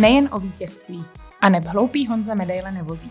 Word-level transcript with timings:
Nejen 0.00 0.28
o 0.32 0.40
vítězství. 0.40 1.04
A 1.40 1.48
neb 1.48 1.64
hloupý 1.64 2.06
Honza 2.06 2.34
medaile 2.34 2.72
nevozí. 2.72 3.10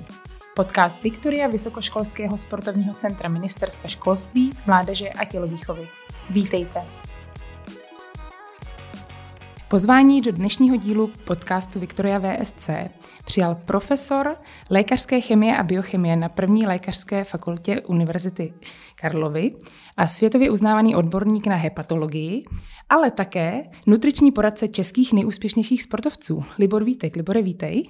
Podcast 0.55 1.03
Viktoria 1.03 1.47
Vysokoškolského 1.47 2.37
sportovního 2.37 2.93
centra 2.93 3.29
Ministerstva 3.29 3.89
školství, 3.89 4.51
mládeže 4.67 5.09
a 5.09 5.25
tělovýchovy. 5.25 5.87
Vítejte. 6.29 6.81
Pozvání 9.69 10.21
do 10.21 10.31
dnešního 10.31 10.75
dílu 10.75 11.11
podcastu 11.25 11.79
Viktoria 11.79 12.19
VSC 12.19 12.69
přijal 13.25 13.55
profesor 13.55 14.35
lékařské 14.69 15.21
chemie 15.21 15.57
a 15.57 15.63
biochemie 15.63 16.15
na 16.15 16.29
první 16.29 16.65
lékařské 16.65 17.23
fakultě 17.23 17.81
Univerzity 17.81 18.53
Karlovy 19.01 19.55
a 19.97 20.07
světově 20.07 20.51
uznávaný 20.51 20.95
odborník 20.95 21.47
na 21.47 21.55
hepatologii, 21.55 22.45
ale 22.89 23.11
také 23.11 23.63
nutriční 23.87 24.31
poradce 24.31 24.67
českých 24.67 25.13
nejúspěšnějších 25.13 25.83
sportovců. 25.83 26.43
Libor 26.59 26.83
Vítek. 26.83 27.15
Libore, 27.15 27.41
vítej. 27.41 27.83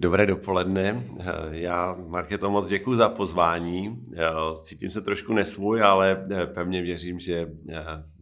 Dobré 0.00 0.26
dopoledne. 0.26 1.04
Já, 1.50 1.96
Marketo, 2.08 2.50
moc 2.50 2.68
děkuji 2.68 2.96
za 2.96 3.08
pozvání. 3.08 4.02
Cítím 4.62 4.90
se 4.90 5.00
trošku 5.00 5.32
nesvůj, 5.32 5.82
ale 5.82 6.24
pevně 6.54 6.82
věřím, 6.82 7.18
že 7.20 7.46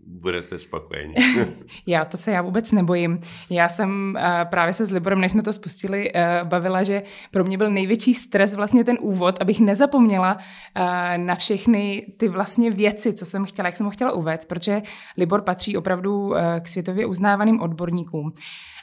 budete 0.07 0.59
spokojeni. 0.59 1.15
já 1.87 2.05
to 2.05 2.17
se 2.17 2.31
já 2.31 2.43
vůbec 2.43 2.73
nebojím. 2.73 3.21
Já 3.51 3.69
jsem 3.69 4.15
uh, 4.17 4.51
právě 4.51 4.73
se 4.73 4.87
s 4.87 4.91
Liborem, 4.91 5.21
než 5.21 5.33
jsme 5.33 5.43
to 5.43 5.53
spustili, 5.53 6.13
uh, 6.13 6.49
bavila, 6.49 6.83
že 6.83 7.03
pro 7.31 7.45
mě 7.45 7.59
byl 7.59 7.71
největší 7.71 8.15
stres 8.15 8.55
vlastně 8.55 8.85
ten 8.85 8.99
úvod, 9.01 9.41
abych 9.41 9.61
nezapomněla 9.61 10.35
uh, 10.35 10.83
na 11.17 11.35
všechny 11.35 12.07
ty 12.17 12.29
vlastně 12.29 12.71
věci, 12.71 13.13
co 13.13 13.27
jsem 13.27 13.45
chtěla, 13.45 13.69
jak 13.69 13.77
jsem 13.77 13.87
ho 13.87 13.93
chtěla 13.93 14.13
uvést, 14.13 14.49
protože 14.49 14.83
Libor 15.17 15.43
patří 15.43 15.77
opravdu 15.77 16.27
uh, 16.27 16.37
k 16.61 16.69
světově 16.69 17.07
uznávaným 17.07 17.61
odborníkům. 17.61 18.33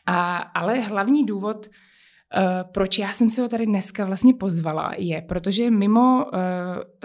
A, 0.05 0.37
ale 0.37 0.79
hlavní 0.79 1.25
důvod, 1.25 1.67
proč 2.71 2.99
já 2.99 3.11
jsem 3.11 3.29
se 3.29 3.41
ho 3.41 3.47
tady 3.47 3.65
dneska 3.65 4.05
vlastně 4.05 4.33
pozvala, 4.33 4.91
je, 4.97 5.21
protože 5.21 5.71
mimo 5.71 6.25
uh, 6.25 6.31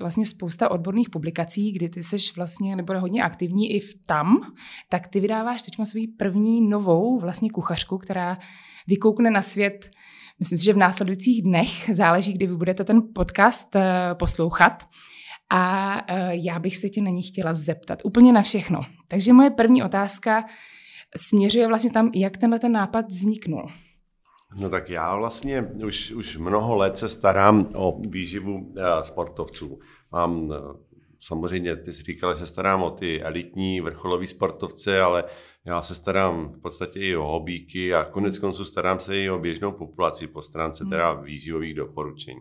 vlastně 0.01 0.27
spousta 0.27 0.71
odborných 0.71 1.11
publikací, 1.11 1.73
kdy 1.73 1.89
ty 1.89 2.03
seš 2.03 2.37
vlastně, 2.37 2.77
nebo 2.77 3.01
hodně 3.01 3.23
aktivní 3.23 3.71
i 3.71 3.81
v 3.81 3.95
tam, 4.07 4.53
tak 4.89 5.09
ty 5.09 5.21
vydáváš 5.21 5.63
teď 5.63 5.75
svou 5.85 6.01
první 6.19 6.69
novou 6.69 7.21
vlastně 7.21 7.51
kuchařku, 7.51 7.99
která 7.99 8.39
vykoukne 8.89 9.31
na 9.31 9.43
svět, 9.43 9.91
myslím 10.39 10.59
si, 10.59 10.65
že 10.65 10.73
v 10.73 10.77
následujících 10.77 11.43
dnech, 11.43 11.91
záleží, 11.93 12.33
kdy 12.33 12.47
vy 12.47 12.57
budete 12.57 12.85
ten 12.85 13.03
podcast 13.15 13.75
uh, 13.75 13.83
poslouchat. 14.15 14.87
A 15.55 15.97
já 16.31 16.59
bych 16.59 16.77
se 16.77 16.89
tě 16.89 17.03
na 17.03 17.11
ní 17.11 17.23
chtěla 17.23 17.55
zeptat 17.55 17.99
úplně 18.05 18.33
na 18.33 18.43
všechno. 18.43 18.81
Takže 19.09 19.33
moje 19.33 19.51
první 19.51 19.83
otázka 19.83 20.45
směřuje 21.17 21.69
vlastně 21.69 21.91
tam, 21.91 22.11
jak 22.15 22.37
tenhle 22.37 22.59
ten 22.59 22.73
nápad 22.73 23.09
vzniknul. 23.09 23.69
No 24.61 24.71
tak 24.71 24.91
já 24.91 25.17
vlastně 25.17 25.71
už, 25.87 26.11
už 26.11 26.37
mnoho 26.37 26.77
let 26.77 26.99
se 26.99 27.09
starám 27.09 27.69
o 27.75 28.01
výživu 28.09 28.57
uh, 28.57 28.85
sportovců. 29.03 29.79
Mám 30.13 30.43
uh, 30.43 30.57
samozřejmě, 31.19 31.77
ty 31.77 31.93
jsi 31.93 32.03
říkal, 32.03 32.35
že 32.35 32.39
se 32.39 32.47
starám 32.47 32.83
o 32.83 32.91
ty 32.91 33.23
elitní 33.23 33.81
vrcholový 33.81 34.27
sportovce, 34.27 35.01
ale 35.01 35.25
já 35.65 35.83
se 35.83 35.95
starám 35.95 36.53
v 36.53 36.59
podstatě 36.59 37.01
i 37.01 37.17
o 37.17 37.23
hobíky 37.23 37.95
a 37.95 38.05
konec 38.05 38.39
konců 38.39 38.65
starám 38.65 39.01
se 39.01 39.21
i 39.21 39.31
o 39.31 39.39
běžnou 39.39 39.73
populaci 39.73 40.27
po 40.27 40.43
stránce 40.43 40.85
hmm. 40.85 40.91
teda 40.91 41.13
výživových 41.13 41.75
doporučení. 41.75 42.41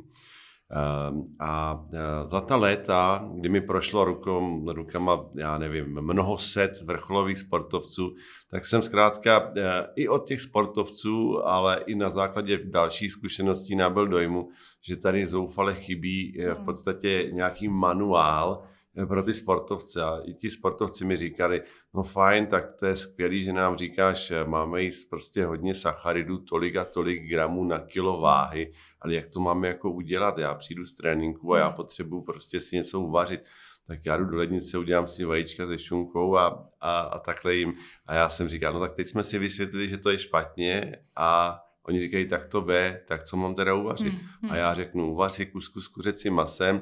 Ehm, 0.71 1.23
a 1.39 1.83
e, 1.93 2.27
za 2.27 2.41
ta 2.41 2.55
léta, 2.55 3.29
kdy 3.33 3.49
mi 3.49 3.61
prošlo 3.61 4.05
rukom, 4.05 4.67
rukama, 4.67 5.25
já 5.35 5.57
nevím, 5.57 6.01
mnoho 6.01 6.37
set 6.37 6.81
vrcholových 6.81 7.37
sportovců, 7.37 8.15
tak 8.51 8.65
jsem 8.65 8.81
zkrátka 8.81 9.51
e, 9.55 9.87
i 9.95 10.07
od 10.07 10.27
těch 10.27 10.41
sportovců, 10.41 11.47
ale 11.47 11.83
i 11.85 11.95
na 11.95 12.09
základě 12.09 12.59
dalších 12.63 13.11
zkušeností 13.11 13.75
nabil 13.75 14.07
dojmu, 14.07 14.49
že 14.81 14.95
tady 14.95 15.25
zoufale 15.25 15.75
chybí 15.75 16.39
e, 16.39 16.53
v 16.53 16.57
hmm. 16.57 16.65
podstatě 16.65 17.29
nějaký 17.31 17.67
manuál, 17.67 18.63
pro 19.07 19.23
ty 19.23 19.33
sportovce. 19.33 20.03
A 20.03 20.19
i 20.25 20.33
ti 20.33 20.49
sportovci 20.49 21.05
mi 21.05 21.17
říkali, 21.17 21.61
no 21.93 22.03
fajn, 22.03 22.47
tak 22.47 22.73
to 22.73 22.85
je 22.85 22.95
skvělý, 22.95 23.43
že 23.43 23.53
nám 23.53 23.77
říkáš, 23.77 24.33
máme 24.45 24.81
jíst 24.81 25.09
prostě 25.09 25.45
hodně 25.45 25.75
sacharidů, 25.75 26.37
tolik 26.37 26.75
a 26.75 26.85
tolik 26.85 27.23
gramů 27.29 27.63
na 27.63 27.79
kilo 27.79 28.19
váhy, 28.19 28.73
ale 29.01 29.13
jak 29.13 29.27
to 29.27 29.39
máme 29.39 29.67
jako 29.67 29.91
udělat? 29.91 30.37
Já 30.37 30.53
přijdu 30.53 30.85
z 30.85 30.93
tréninku 30.93 31.53
a 31.53 31.59
já 31.59 31.67
hmm. 31.67 31.75
potřebuju 31.75 32.21
prostě 32.21 32.61
si 32.61 32.75
něco 32.75 32.99
uvařit 32.99 33.43
tak 33.87 34.05
já 34.05 34.17
jdu 34.17 34.25
do 34.25 34.37
lednice, 34.37 34.77
udělám 34.77 35.07
si 35.07 35.25
vajíčka 35.25 35.67
se 35.67 35.79
šunkou 35.79 36.37
a, 36.37 36.63
a, 36.81 36.99
a 36.99 37.19
takhle 37.19 37.55
jim. 37.55 37.73
A 38.05 38.15
já 38.15 38.29
jsem 38.29 38.49
říkal, 38.49 38.73
no 38.73 38.79
tak 38.79 38.93
teď 38.93 39.07
jsme 39.07 39.23
si 39.23 39.39
vysvětlili, 39.39 39.87
že 39.87 39.97
to 39.97 40.09
je 40.09 40.17
špatně 40.17 40.95
a 41.15 41.59
oni 41.83 41.99
říkají, 41.99 42.27
tak 42.27 42.47
to 42.47 42.61
be, 42.61 43.01
tak 43.07 43.23
co 43.23 43.37
mám 43.37 43.55
teda 43.55 43.73
uvařit? 43.73 44.13
Hmm, 44.13 44.27
hmm. 44.41 44.51
A 44.51 44.55
já 44.55 44.73
řeknu, 44.73 45.11
uvař 45.11 45.31
si 45.31 45.45
kusku 45.45 45.81
s 45.81 45.87
kuřecím 45.87 46.33
masem, 46.33 46.81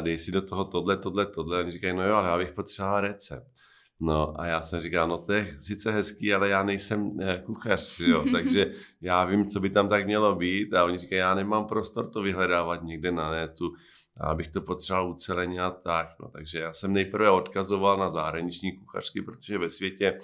dej 0.00 0.18
si 0.18 0.32
do 0.32 0.42
toho 0.42 0.64
tohle, 0.64 0.96
tohle, 0.96 1.26
tohle. 1.26 1.60
Oni 1.60 1.70
říkají, 1.70 1.96
no 1.96 2.02
jo, 2.02 2.14
ale 2.14 2.28
já 2.28 2.38
bych 2.38 2.52
potřeboval 2.52 3.00
recept. 3.00 3.54
No 4.00 4.40
a 4.40 4.46
já 4.46 4.62
jsem 4.62 4.80
říkal, 4.80 5.08
no 5.08 5.18
to 5.18 5.32
je 5.32 5.56
sice 5.60 5.92
hezký, 5.92 6.34
ale 6.34 6.48
já 6.48 6.62
nejsem 6.62 7.20
eh, 7.20 7.42
kuchař, 7.46 8.00
jo? 8.00 8.24
takže 8.32 8.72
já 9.00 9.24
vím, 9.24 9.44
co 9.44 9.60
by 9.60 9.70
tam 9.70 9.88
tak 9.88 10.06
mělo 10.06 10.34
být 10.34 10.74
a 10.74 10.84
oni 10.84 10.98
říkají, 10.98 11.18
já 11.18 11.34
nemám 11.34 11.66
prostor 11.66 12.10
to 12.10 12.22
vyhledávat 12.22 12.82
někde 12.82 13.12
na 13.12 13.30
netu, 13.30 13.72
abych 14.20 14.48
to 14.48 14.60
potřeboval 14.60 15.10
uceleně 15.10 15.60
a 15.60 15.70
tak. 15.70 16.08
No, 16.20 16.28
takže 16.28 16.58
já 16.58 16.72
jsem 16.72 16.92
nejprve 16.92 17.30
odkazoval 17.30 17.96
na 17.96 18.10
zahraniční 18.10 18.78
kuchařky, 18.78 19.22
protože 19.22 19.58
ve 19.58 19.70
světě 19.70 20.20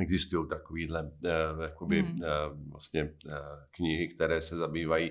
existují 0.00 0.48
takovýhle 0.48 1.10
eh, 1.24 1.62
jakoby, 1.62 2.02
mm. 2.02 2.16
eh, 2.24 2.28
vlastně 2.70 3.00
eh, 3.00 3.38
knihy, 3.70 4.08
které 4.08 4.40
se 4.40 4.56
zabývají 4.56 5.10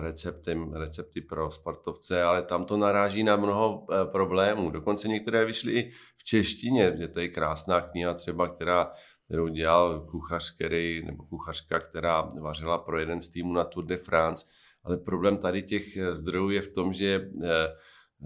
receptem, 0.00 0.72
recepty 0.72 1.20
pro 1.20 1.50
sportovce, 1.50 2.22
ale 2.22 2.42
tam 2.42 2.64
to 2.64 2.76
naráží 2.76 3.24
na 3.24 3.36
mnoho 3.36 3.86
eh, 3.90 4.04
problémů. 4.12 4.70
Dokonce 4.70 5.08
některé 5.08 5.44
vyšly 5.44 5.72
i 5.72 5.90
v 6.16 6.24
češtině, 6.24 6.96
že 6.98 7.08
to 7.08 7.20
je 7.20 7.28
krásná 7.28 7.80
kniha 7.80 8.14
třeba, 8.14 8.48
která 8.48 8.92
kterou 9.24 9.48
dělal 9.48 10.00
kuchař, 10.00 10.54
který, 10.54 11.02
nebo 11.06 11.24
kuchařka, 11.24 11.80
která 11.80 12.28
vařila 12.40 12.78
pro 12.78 12.98
jeden 12.98 13.20
z 13.20 13.28
týmů 13.28 13.52
na 13.52 13.64
Tour 13.64 13.84
de 13.84 13.96
France. 13.96 14.46
Ale 14.84 14.96
problém 14.96 15.36
tady 15.36 15.62
těch 15.62 15.96
eh, 15.96 16.14
zdrojů 16.14 16.50
je 16.50 16.62
v 16.62 16.68
tom, 16.68 16.92
že 16.92 17.30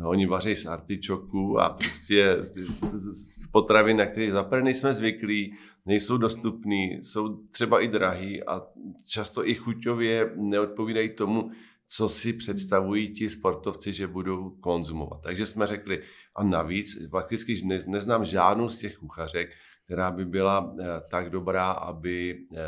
oni 0.05 0.27
vaří 0.27 0.57
z 0.57 0.67
artičoku 0.67 1.61
a 1.61 1.69
prostě 1.69 2.37
z, 2.41 3.47
potravin, 3.53 3.97
na 3.97 4.07
které 4.07 4.33
zaprvé 4.33 4.63
nejsme 4.63 4.95
zvyklí, 4.95 5.55
nejsou 5.87 6.17
dostupný, 6.17 6.99
jsou 7.03 7.37
třeba 7.37 7.81
i 7.81 7.89
drahý 7.89 8.45
a 8.45 8.63
často 9.09 9.49
i 9.49 9.55
chuťově 9.55 10.33
neodpovídají 10.37 11.09
tomu, 11.09 11.51
co 11.87 12.09
si 12.09 12.33
představují 12.33 13.13
ti 13.13 13.31
sportovci, 13.31 13.93
že 13.93 14.07
budou 14.07 14.51
konzumovat. 14.51 15.21
Takže 15.23 15.47
jsme 15.47 15.67
řekli, 15.67 16.03
a 16.37 16.45
navíc 16.45 17.09
prakticky 17.11 17.63
ne, 17.65 17.79
neznám 17.87 18.25
žádnou 18.25 18.69
z 18.69 18.79
těch 18.79 18.97
kuchařek, 18.97 19.49
která 19.85 20.11
by 20.11 20.25
byla 20.25 20.75
eh, 20.81 20.85
tak 21.11 21.31
dobrá, 21.31 21.71
aby 21.71 22.39
eh, 22.57 22.61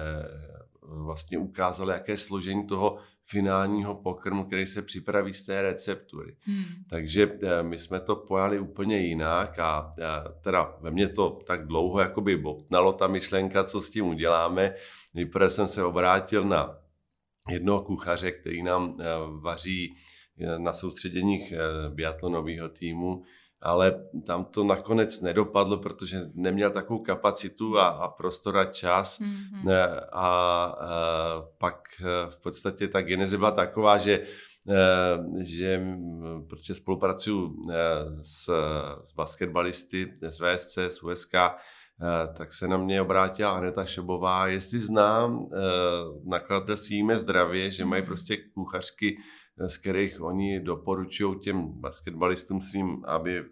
vlastně 0.82 1.38
ukázala, 1.38 1.92
jaké 1.92 2.16
složení 2.16 2.66
toho 2.66 2.98
finálního 3.30 3.94
pokrmu, 3.94 4.44
který 4.44 4.66
se 4.66 4.82
připraví 4.82 5.32
z 5.32 5.42
té 5.42 5.62
receptury. 5.62 6.36
Hmm. 6.40 6.64
Takže 6.90 7.32
eh, 7.42 7.62
my 7.62 7.78
jsme 7.78 8.00
to 8.00 8.16
pojali 8.16 8.58
úplně 8.58 8.98
jinak 8.98 9.58
a 9.58 9.90
eh, 9.98 10.04
teda 10.40 10.74
ve 10.80 10.90
mně 10.90 11.08
to 11.08 11.30
tak 11.46 11.66
dlouho 11.66 12.00
jakoby 12.00 12.36
botnalo 12.36 12.92
ta 12.92 13.06
myšlenka, 13.06 13.64
co 13.64 13.80
s 13.80 13.90
tím 13.90 14.06
uděláme. 14.06 14.74
Nejprve 15.14 15.50
jsem 15.50 15.68
se 15.68 15.84
obrátil 15.84 16.44
na 16.44 16.76
jednoho 17.48 17.82
kuchaře, 17.82 18.32
který 18.32 18.62
nám 18.62 18.96
eh, 19.00 19.04
vaří 19.40 19.96
na 20.58 20.72
soustředěních 20.72 21.52
biatlonového 21.94 22.68
týmu, 22.68 23.22
ale 23.62 24.02
tam 24.26 24.44
to 24.44 24.64
nakonec 24.64 25.20
nedopadlo, 25.20 25.76
protože 25.76 26.20
neměl 26.34 26.70
takovou 26.70 27.02
kapacitu 27.02 27.78
a, 27.78 27.88
a 27.88 28.08
prostor 28.08 28.58
a 28.58 28.64
čas. 28.64 29.20
Mm-hmm. 29.20 30.00
A, 30.12 30.26
a 30.64 31.42
pak 31.58 31.80
e, 32.00 32.30
v 32.30 32.42
podstatě 32.42 32.88
ta 32.88 33.00
geneze 33.02 33.38
byla 33.38 33.50
taková, 33.50 33.98
že, 33.98 34.22
že 35.40 35.82
protože 36.48 36.74
spolupracuju 36.74 37.62
s, 38.22 38.50
s 39.04 39.12
basketbalisty 39.14 40.12
z 40.30 40.40
VSC, 40.40 40.78
z 40.88 41.02
USK, 41.02 41.34
tak 42.36 42.52
se 42.52 42.68
na 42.68 42.76
mě 42.76 43.02
obrátila 43.02 43.50
Aneta 43.50 43.84
Šobová, 43.84 44.46
jestli 44.46 44.80
znám 44.80 45.48
nakladatelství 46.24 46.96
Jíme 46.96 47.18
zdravě, 47.18 47.70
že 47.70 47.84
mají 47.84 48.02
mhm. 48.02 48.08
prostě 48.08 48.36
kuchařky 48.54 49.16
z 49.66 49.78
kterých 49.78 50.20
oni 50.20 50.60
doporučují 50.60 51.38
těm 51.38 51.80
basketbalistům 51.80 52.60
svým, 52.60 53.04
aby 53.04 53.38
eh, 53.38 53.44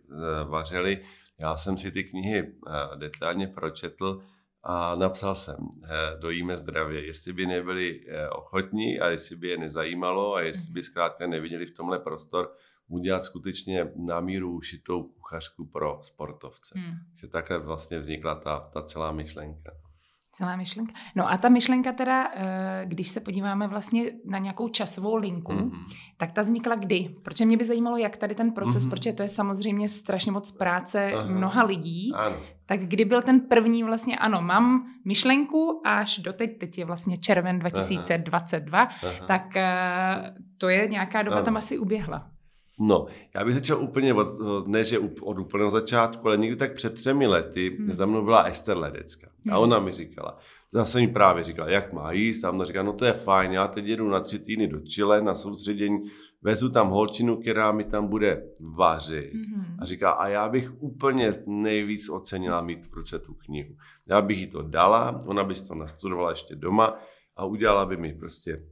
vařili. 0.45 1.05
Já 1.39 1.57
jsem 1.57 1.79
si 1.79 1.93
ty 1.93 2.05
knihy 2.05 2.39
eh, 2.39 2.97
detailně 2.97 3.47
pročetl 3.47 4.23
a 4.63 4.95
napsal 4.95 5.35
jsem, 5.35 5.57
eh, 5.85 6.21
dojíme 6.21 6.57
zdravě, 6.57 7.07
jestli 7.07 7.33
by 7.33 7.47
nebyli 7.47 8.01
ochotní 8.31 9.01
a 9.01 9.09
jestli 9.09 9.37
by 9.37 9.49
je 9.49 9.59
nezajímalo 9.59 10.35
a 10.35 10.41
jestli 10.41 10.73
by 10.73 10.81
mhm. 10.81 10.85
zkrátka 10.85 11.27
neviděli 11.27 11.67
v 11.67 11.75
tomhle 11.75 11.99
prostor, 11.99 12.53
udělat 12.89 13.25
skutečně 13.25 13.93
na 13.97 14.21
míru 14.21 14.53
ušitou 14.53 15.03
kuchařku 15.03 15.67
pro 15.67 16.01
sportovce. 16.03 16.75
Hmm. 16.77 16.95
Že 17.17 17.29
takhle 17.29 17.59
vlastně 17.59 17.99
vznikla 17.99 18.35
ta, 18.35 18.71
ta 18.73 18.83
celá 18.83 19.13
myšlenka. 19.13 19.88
Celá 20.33 20.57
myšlenka. 20.57 20.93
No 21.17 21.31
a 21.31 21.37
ta 21.37 21.49
myšlenka 21.49 21.93
teda, 21.93 22.31
eh, 22.35 22.83
když 22.85 23.09
se 23.09 23.21
podíváme 23.21 23.69
vlastně 23.69 24.05
na 24.25 24.39
nějakou 24.39 24.69
časovou 24.69 25.17
linku, 25.17 25.53
mm-hmm. 25.53 25.71
tak 26.17 26.33
ta 26.33 26.43
vznikla 26.43 26.75
kdy? 26.75 27.17
Protože 27.23 27.45
mě 27.45 27.57
by 27.57 27.65
zajímalo, 27.65 27.97
jak 27.97 28.17
tady 28.17 28.35
ten 28.35 28.53
proces, 28.53 28.87
mm-hmm. 28.87 28.91
protože 28.91 29.13
to 29.13 29.23
je 29.23 29.29
samozřejmě 29.29 29.89
strašně 29.89 30.33
moc 30.33 30.53
práce 30.53 31.13
Aha. 31.13 31.27
mnoha 31.27 31.63
lidí. 31.63 32.13
Ano. 32.15 32.37
Tak 32.67 32.81
kdy 32.81 33.05
byl 33.05 33.23
ten 33.23 33.41
první 33.41 33.83
vlastně, 33.83 34.19
ano, 34.19 34.41
mám 34.43 34.87
myšlenku 35.05 35.83
až 35.85 36.19
do 36.19 36.33
teď, 36.33 36.59
teď 36.59 36.79
je 36.79 36.85
vlastně 36.85 37.17
červen 37.17 37.59
2022, 37.59 38.79
Aha. 38.79 38.93
Aha. 39.03 39.27
tak 39.27 39.57
eh, 39.57 40.35
to 40.59 40.69
je 40.69 40.89
nějaká 40.89 41.23
doba 41.23 41.37
ano. 41.37 41.45
tam 41.45 41.57
asi 41.57 41.79
uběhla. 41.79 42.31
No, 42.81 43.07
já 43.35 43.45
bych 43.45 43.55
začal 43.55 43.83
úplně 43.83 44.15
od, 44.15 44.29
ne, 44.67 44.85
že 44.85 44.99
od 44.99 45.39
úplného 45.39 45.71
začátku, 45.71 46.27
ale 46.27 46.37
někdy 46.37 46.57
tak 46.57 46.75
před 46.75 46.95
třemi 46.95 47.27
lety 47.27 47.77
hmm. 47.79 47.97
za 47.97 48.07
mnou 48.07 48.25
byla 48.25 48.43
Ester 48.43 48.77
Ledecka. 48.77 49.29
Hmm. 49.45 49.55
A 49.55 49.59
ona 49.59 49.81
mi 49.81 49.93
říkala, 49.93 50.39
zase 50.73 51.01
mi 51.01 51.09
právě 51.09 51.45
říkala, 51.45 51.71
jak 51.71 51.93
má 51.93 52.13
jíst. 52.13 52.45
A 52.45 52.51
ona 52.51 52.65
říkala, 52.65 52.87
no 52.87 52.93
to 52.93 53.05
je 53.05 53.13
fajn, 53.13 53.53
já 53.53 53.69
teď 53.69 53.87
jedu 53.87 54.09
na 54.09 54.21
tři 54.21 54.39
týdny 54.39 54.67
do 54.67 54.81
Chile 54.81 55.23
na 55.23 55.35
soustředění, 55.35 55.99
vezu 56.43 56.69
tam 56.69 56.91
holčinu, 56.91 57.37
která 57.37 57.73
mi 57.73 57.85
tam 57.85 58.07
bude 58.07 58.43
vařit. 58.61 59.33
Mm-hmm. 59.35 59.77
A 59.79 59.85
říká, 59.85 60.11
a 60.11 60.29
já 60.29 60.49
bych 60.49 60.83
úplně 60.83 61.33
nejvíc 61.47 62.09
ocenila 62.09 62.61
mít 62.61 62.87
v 62.87 62.95
ruce 62.95 63.19
tu 63.19 63.35
knihu. 63.35 63.75
Já 64.09 64.23
bych 64.23 64.39
jí 64.39 64.47
to 64.47 64.63
dala, 64.63 65.21
ona 65.27 65.45
by 65.45 65.55
to 65.69 65.75
nastudovala 65.75 66.31
ještě 66.31 66.55
doma 66.55 66.99
a 67.37 67.45
udělala 67.45 67.87
by 67.87 67.97
mi 67.97 68.13
prostě 68.13 68.63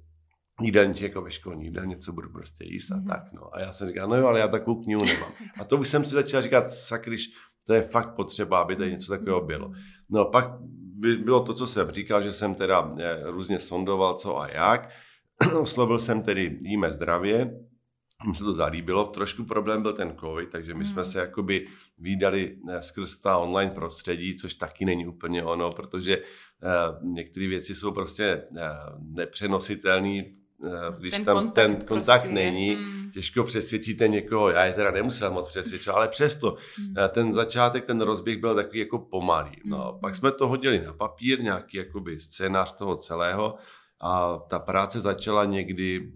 jídelníček 0.62 1.02
jako 1.02 1.22
ve 1.22 1.30
školní 1.30 1.64
jídelně, 1.64 1.88
něco 1.88 2.12
budu 2.12 2.28
prostě 2.28 2.64
jíst 2.64 2.90
a 2.90 2.94
mm-hmm. 2.94 3.08
tak. 3.08 3.32
No. 3.32 3.54
A 3.54 3.60
já 3.60 3.72
jsem 3.72 3.88
říkal, 3.88 4.08
no 4.08 4.16
jo, 4.16 4.26
ale 4.26 4.40
já 4.40 4.48
takovou 4.48 4.82
knihu 4.82 5.04
nemám. 5.04 5.32
A 5.60 5.64
to 5.64 5.76
už 5.76 5.88
jsem 5.88 6.04
si 6.04 6.14
začal 6.14 6.42
říkat, 6.42 6.70
sakryš, 6.70 7.28
to 7.66 7.74
je 7.74 7.82
fakt 7.82 8.14
potřeba, 8.14 8.60
aby 8.60 8.76
tady 8.76 8.90
něco 8.90 9.12
takového 9.12 9.38
mhm. 9.38 9.46
bylo. 9.46 9.72
No 10.10 10.24
pak 10.24 10.50
bylo 10.98 11.44
to, 11.44 11.54
co 11.54 11.66
jsem 11.66 11.90
říkal, 11.90 12.22
že 12.22 12.32
jsem 12.32 12.54
teda 12.54 12.94
eh, 12.98 13.22
různě 13.24 13.58
sondoval, 13.58 14.14
co 14.14 14.40
a 14.40 14.48
jak. 14.48 14.90
Oslovil 15.60 15.98
jsem 15.98 16.22
tedy 16.22 16.58
Jíme 16.62 16.90
zdravě, 16.90 17.50
mně 18.24 18.34
se 18.34 18.44
to 18.44 18.52
zalíbilo. 18.52 19.04
Trošku 19.04 19.44
problém 19.44 19.82
byl 19.82 19.92
ten 19.92 20.16
covid, 20.20 20.50
takže 20.50 20.74
my 20.74 20.84
jsme 20.84 21.02
mhm. 21.02 21.10
se 21.10 21.20
jakoby 21.20 21.66
výdali 21.98 22.58
eh, 22.70 22.82
skrz 22.82 23.16
ta 23.16 23.38
online 23.38 23.70
prostředí, 23.70 24.36
což 24.36 24.54
taky 24.54 24.84
není 24.84 25.06
úplně 25.06 25.44
ono, 25.44 25.70
protože 25.70 26.18
uh, 26.18 27.12
některé 27.12 27.48
věci 27.48 27.74
jsou 27.74 27.92
prostě 27.92 28.42
nepřenositelné 28.98 30.22
Eh, 30.22 30.45
když 30.98 31.12
ten 31.12 31.24
tam 31.24 31.36
kontakt 31.36 31.54
ten 31.54 31.88
kontakt 31.88 32.20
prostě 32.20 32.34
není, 32.34 32.76
mm. 32.76 33.10
těžko 33.10 33.44
přesvědčíte 33.44 34.08
někoho, 34.08 34.50
já 34.50 34.64
je 34.64 34.72
teda 34.72 34.90
nemusel 34.90 35.30
moc 35.30 35.48
přesvědčit, 35.48 35.90
ale 35.90 36.08
přesto 36.08 36.56
mm. 36.78 36.94
ten 37.08 37.34
začátek, 37.34 37.84
ten 37.84 38.00
rozběh 38.00 38.38
byl 38.38 38.54
takový 38.54 38.78
jako 38.78 38.98
pomalý. 38.98 39.60
No, 39.64 39.92
mm. 39.94 40.00
Pak 40.00 40.14
jsme 40.14 40.32
to 40.32 40.48
hodili 40.48 40.80
na 40.86 40.92
papír, 40.92 41.42
nějaký 41.42 41.76
jakoby 41.76 42.18
scénář 42.18 42.72
toho 42.72 42.96
celého 42.96 43.54
a 44.00 44.38
ta 44.38 44.58
práce 44.58 45.00
začala 45.00 45.44
někdy, 45.44 46.12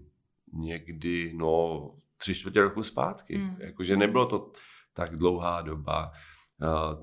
někdy, 0.53 1.33
no, 1.35 1.91
tři 2.17 2.35
čtvrtě 2.35 2.61
roku 2.61 2.83
zpátky. 2.83 3.37
Mm. 3.37 3.55
Jakože 3.59 3.95
nebylo 3.95 4.25
to 4.25 4.51
tak 4.93 5.17
dlouhá 5.17 5.61
doba. 5.61 6.11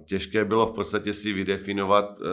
Těžké 0.05 0.45
bylo 0.45 0.67
v 0.67 0.73
podstatě 0.73 1.13
si 1.13 1.33
vydefinovat, 1.33 2.19
eh, 2.21 2.25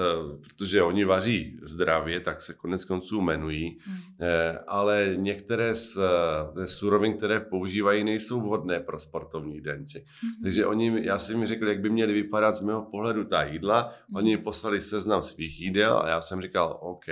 protože 0.42 0.84
oni 0.84 1.06
vaří 1.06 1.60
zdravě, 1.62 2.20
tak 2.20 2.42
se 2.42 2.54
konec 2.54 2.86
konců 2.86 3.22
jmenují, 3.22 3.78
hmm. 3.86 3.98
Eh, 4.22 4.60
ale 4.68 5.14
některé 5.16 5.76
z, 5.76 5.98
eh, 5.98 6.68
z 6.68 6.76
surovin, 6.78 7.18
které 7.18 7.40
používají, 7.40 8.04
nejsou 8.04 8.42
vhodné 8.42 8.80
pro 8.80 9.00
sportovní 9.00 9.62
denček. 9.62 10.04
Hmm. 10.22 10.32
Takže 10.44 10.66
oni, 10.66 11.06
já 11.06 11.20
jsem 11.20 11.40
mi 11.40 11.46
řekl, 11.46 11.68
jak 11.68 11.80
by 11.80 11.90
měly 11.90 12.14
vypadat 12.14 12.56
z 12.56 12.62
mého 12.62 12.82
pohledu 12.82 13.24
ta 13.24 13.44
jídla. 13.44 13.82
Hmm. 13.82 14.16
Oni 14.16 14.38
mi 14.38 14.44
poslali 14.44 14.82
seznam 14.82 15.22
svých 15.22 15.62
jídel 15.62 15.98
a 15.98 16.10
já 16.10 16.22
jsem 16.22 16.42
říkal, 16.42 16.78
OK, 16.82 17.06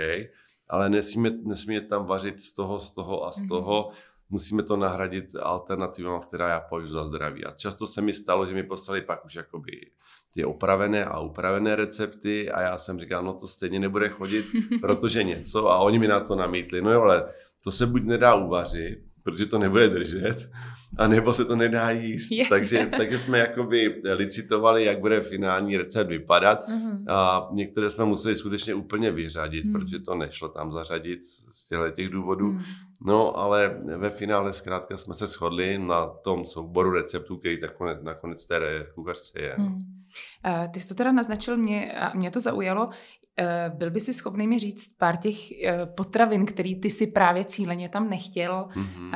ale 0.68 0.90
nesmíme, 0.90 1.30
nesmíme 1.42 1.80
tam 1.80 2.06
vařit 2.06 2.40
z 2.40 2.52
toho, 2.54 2.78
z 2.78 2.90
toho 2.90 3.26
a 3.26 3.32
z 3.32 3.38
hmm. 3.38 3.48
toho 3.48 3.90
musíme 4.30 4.62
to 4.62 4.76
nahradit 4.76 5.36
alternativou, 5.36 6.20
která 6.20 6.48
já 6.48 6.60
považuji 6.60 6.92
za 6.92 7.06
zdraví. 7.06 7.44
A 7.44 7.50
často 7.50 7.86
se 7.86 8.02
mi 8.02 8.12
stalo, 8.12 8.46
že 8.46 8.54
mi 8.54 8.62
poslali 8.62 9.02
pak 9.02 9.24
už 9.24 9.34
jakoby 9.34 9.90
ty 10.34 10.44
opravené 10.44 11.04
a 11.04 11.20
upravené 11.20 11.76
recepty 11.76 12.50
a 12.50 12.62
já 12.62 12.78
jsem 12.78 13.00
říkal, 13.00 13.22
no 13.22 13.32
to 13.32 13.46
stejně 13.46 13.80
nebude 13.80 14.08
chodit, 14.08 14.46
protože 14.80 15.22
něco 15.22 15.70
a 15.70 15.78
oni 15.78 15.98
mi 15.98 16.08
na 16.08 16.20
to 16.20 16.36
namítli, 16.36 16.82
no 16.82 16.92
jo, 16.92 17.02
ale 17.02 17.24
to 17.64 17.70
se 17.70 17.86
buď 17.86 18.02
nedá 18.02 18.34
uvařit, 18.34 18.98
protože 19.22 19.46
to 19.46 19.58
nebude 19.58 19.88
držet, 19.88 20.50
a 20.98 21.06
nebo 21.06 21.34
se 21.34 21.44
to 21.44 21.56
nedá 21.56 21.90
jíst. 21.90 22.30
Yes. 22.30 22.48
Takže, 22.48 22.90
takže 22.96 23.18
jsme 23.18 23.38
jakoby 23.38 24.02
licitovali, 24.14 24.84
jak 24.84 25.00
bude 25.00 25.20
finální 25.20 25.76
recept 25.76 26.08
vypadat 26.08 26.68
mm-hmm. 26.68 27.04
a 27.08 27.46
některé 27.52 27.90
jsme 27.90 28.04
museli 28.04 28.36
skutečně 28.36 28.74
úplně 28.74 29.10
vyřadit, 29.10 29.64
mm. 29.64 29.72
protože 29.72 29.98
to 29.98 30.14
nešlo 30.14 30.48
tam 30.48 30.72
zařadit 30.72 31.24
z 31.52 31.68
těchto 31.68 31.90
těch 31.90 32.08
důvodů. 32.08 32.46
Mm. 32.46 32.62
No, 33.04 33.38
ale 33.38 33.68
ve 33.96 34.10
finále 34.10 34.52
zkrátka 34.52 34.96
jsme 34.96 35.14
se 35.14 35.26
shodli 35.26 35.78
na 35.78 36.06
tom 36.06 36.44
souboru 36.44 36.90
receptů, 36.90 37.36
který 37.36 37.60
nakonec, 37.60 37.98
nakonec 38.02 38.46
té 38.46 38.86
kuchařce 38.94 39.40
je. 39.40 39.54
Mm. 39.58 39.66
Uh, 39.66 40.70
ty 40.70 40.80
jsi 40.80 40.88
to 40.88 40.94
teda 40.94 41.12
naznačil, 41.12 41.56
mě, 41.56 41.92
a 41.92 42.16
mě 42.16 42.30
to 42.30 42.40
zaujalo. 42.40 42.86
Uh, 42.86 43.78
byl 43.78 43.90
by 43.90 44.00
si 44.00 44.14
schopný 44.14 44.46
mi 44.46 44.58
říct 44.58 44.96
pár 44.98 45.16
těch 45.16 45.36
uh, 45.36 45.94
potravin, 45.94 46.46
který 46.46 46.80
ty 46.80 46.90
si 46.90 47.06
právě 47.06 47.44
cíleně 47.44 47.88
tam 47.88 48.10
nechtěl, 48.10 48.68
mm-hmm. 48.74 49.10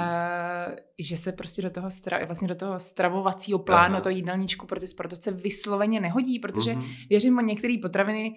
že 0.99 1.17
se 1.17 1.33
prostě 1.33 1.63
do 1.63 1.71
toho, 1.71 1.91
stra, 1.91 2.27
vlastně 2.27 2.49
do 2.49 2.55
toho 2.55 2.79
stravovacího 2.79 3.59
plánu, 3.59 3.95
Aha. 3.95 4.01
to 4.01 4.09
jídelníčku 4.09 4.67
pro 4.67 4.81
ty 4.81 4.87
sportovce 4.87 5.31
vysloveně 5.33 6.01
nehodí, 6.01 6.39
protože 6.39 6.73
mm-hmm. 6.73 7.09
věřím 7.09 7.39
o 7.39 7.41
některé 7.41 7.77
potraviny, 7.83 8.37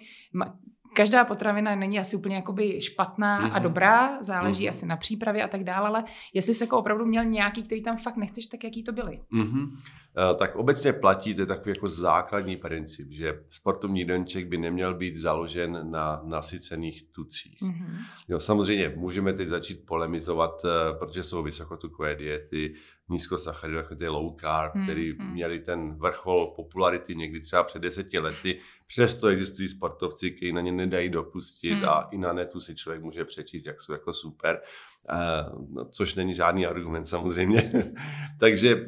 každá 0.92 1.24
potravina 1.24 1.74
není 1.74 1.98
asi 1.98 2.16
úplně 2.16 2.36
jakoby 2.36 2.80
špatná 2.80 3.40
mm-hmm. 3.40 3.52
a 3.52 3.54
mhm. 3.54 3.62
dobrá, 3.62 4.22
záleží 4.22 4.64
mm-hmm. 4.64 4.68
asi 4.68 4.86
na 4.86 4.96
přípravě 4.96 5.44
a 5.44 5.48
tak 5.48 5.64
dále, 5.64 5.88
ale 5.88 6.04
jestli 6.34 6.54
jsi 6.54 6.62
jako 6.62 6.78
opravdu 6.78 7.04
měl 7.04 7.24
nějaký, 7.24 7.62
který 7.62 7.82
tam 7.82 7.96
fakt 7.96 8.16
nechceš, 8.16 8.46
tak 8.46 8.64
jaký 8.64 8.82
to 8.82 8.92
byly? 8.92 9.20
Mm-hmm. 9.32 9.62
Uh, 9.62 10.38
tak 10.38 10.56
obecně 10.56 10.92
platí, 10.92 11.34
to 11.34 11.40
je 11.40 11.46
takový 11.46 11.70
jako 11.70 11.88
základní 11.88 12.56
princip, 12.56 13.08
že 13.10 13.40
sportovní 13.48 14.00
jídelníček 14.00 14.46
by 14.46 14.58
neměl 14.58 14.94
být 14.94 15.16
založen 15.16 15.90
na 15.90 16.20
nasycených 16.24 17.04
tucích. 17.12 17.62
Mm-hmm. 17.62 17.96
Jo, 18.28 18.40
samozřejmě 18.40 18.92
můžeme 18.96 19.32
teď 19.32 19.48
začít 19.48 19.86
polemizovat, 19.86 20.64
uh, 20.64 20.98
protože 20.98 21.22
jsou 21.22 21.42
vysokotukové 21.42 22.14
diety, 22.14 22.74
nízkosacharidové, 23.12 23.82
jako 23.82 23.96
ty 23.96 24.08
low 24.08 24.36
carb, 24.40 24.74
hmm, 24.74 24.84
který 24.84 25.12
hmm. 25.12 25.32
měli 25.32 25.60
ten 25.60 25.94
vrchol 25.94 26.46
popularity 26.56 27.14
někdy 27.14 27.40
třeba 27.40 27.62
před 27.62 27.82
deseti 27.82 28.18
lety. 28.18 28.58
Přesto 28.92 29.28
existují 29.28 29.68
sportovci, 29.68 30.30
kteří 30.30 30.52
na 30.52 30.60
ně 30.60 30.72
nedají 30.72 31.08
dopustit 31.08 31.72
hmm. 31.72 31.88
a 31.88 32.08
i 32.10 32.18
na 32.18 32.32
netu 32.32 32.60
si 32.60 32.74
člověk 32.74 33.02
může 33.02 33.24
přečíst, 33.24 33.66
jak 33.66 33.80
jsou 33.80 33.92
jako 33.92 34.12
super, 34.12 34.60
uh, 35.74 35.88
což 35.90 36.14
není 36.14 36.34
žádný 36.34 36.66
argument 36.66 37.04
samozřejmě. 37.04 37.72
Takže 38.40 38.76
uh, 38.76 38.82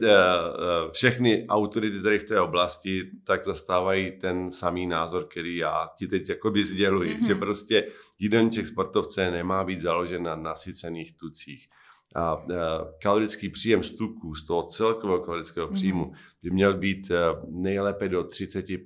všechny 0.92 1.46
autority 1.48 2.02
tady 2.02 2.18
v 2.18 2.24
té 2.24 2.40
oblasti 2.40 3.10
tak 3.24 3.44
zastávají 3.44 4.18
ten 4.18 4.52
samý 4.52 4.86
názor, 4.86 5.24
který 5.24 5.56
já 5.56 5.90
ti 5.96 6.06
teď 6.06 6.28
jakoby 6.28 6.64
sděluji, 6.64 7.14
hmm. 7.14 7.26
že 7.26 7.34
prostě 7.34 7.86
jídelníček 8.18 8.66
sportovce 8.66 9.30
nemá 9.30 9.64
být 9.64 9.80
založen 9.80 10.22
na 10.22 10.36
nasycených 10.36 11.16
tucích 11.16 11.68
a 12.14 12.46
kalorický 13.02 13.48
příjem 13.48 13.82
z 13.82 13.90
tuků, 13.94 14.34
z 14.34 14.46
toho 14.46 14.62
celkového 14.62 15.18
kalorického 15.18 15.66
mhm. 15.66 15.74
příjmu, 15.74 16.04
mm-hmm. 16.04 16.16
by 16.42 16.50
měl 16.50 16.78
být 16.78 17.10
e, 17.10 17.16
nejlépe 17.48 18.08
do 18.08 18.22
30%. 18.22 18.84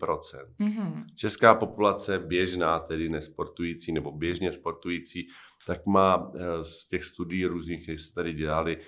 Mm-hmm. 0.61 1.05
Česká 1.15 1.55
populace 1.55 2.19
běžná, 2.19 2.79
tedy 2.79 3.09
nesportující 3.09 3.93
nebo 3.93 4.13
běžně 4.13 4.53
sportující, 4.53 5.29
tak 5.67 5.87
má 5.87 6.31
e, 6.35 6.65
z 6.65 6.89
těch 6.89 7.05
studií 7.05 7.47
různých, 7.47 7.83
které 7.83 7.99
se 7.99 8.15
tady 8.15 8.33
dělali, 8.33 8.79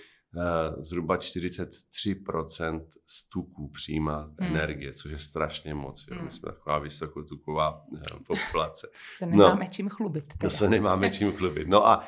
zhruba 0.80 1.16
43% 1.16 2.86
z 3.06 3.28
tuků 3.28 3.68
přijímá 3.68 4.18
hmm. 4.18 4.34
energie, 4.38 4.92
což 4.92 5.12
je 5.12 5.18
strašně 5.18 5.74
moc. 5.74 6.06
Jo. 6.08 6.16
Hmm. 6.16 6.24
My 6.24 6.30
jsme 6.30 6.52
taková 6.52 6.78
vysokotuková 6.78 7.82
eh, 7.96 8.00
populace. 8.26 8.88
se 9.16 9.26
nemáme 9.26 9.64
no, 9.64 9.70
čím 9.70 9.88
chlubit. 9.88 10.24
Teda. 10.24 10.38
To 10.40 10.50
se 10.50 10.68
nemáme 10.68 11.10
čím 11.10 11.32
chlubit. 11.32 11.68
No 11.68 11.88
a, 11.88 12.04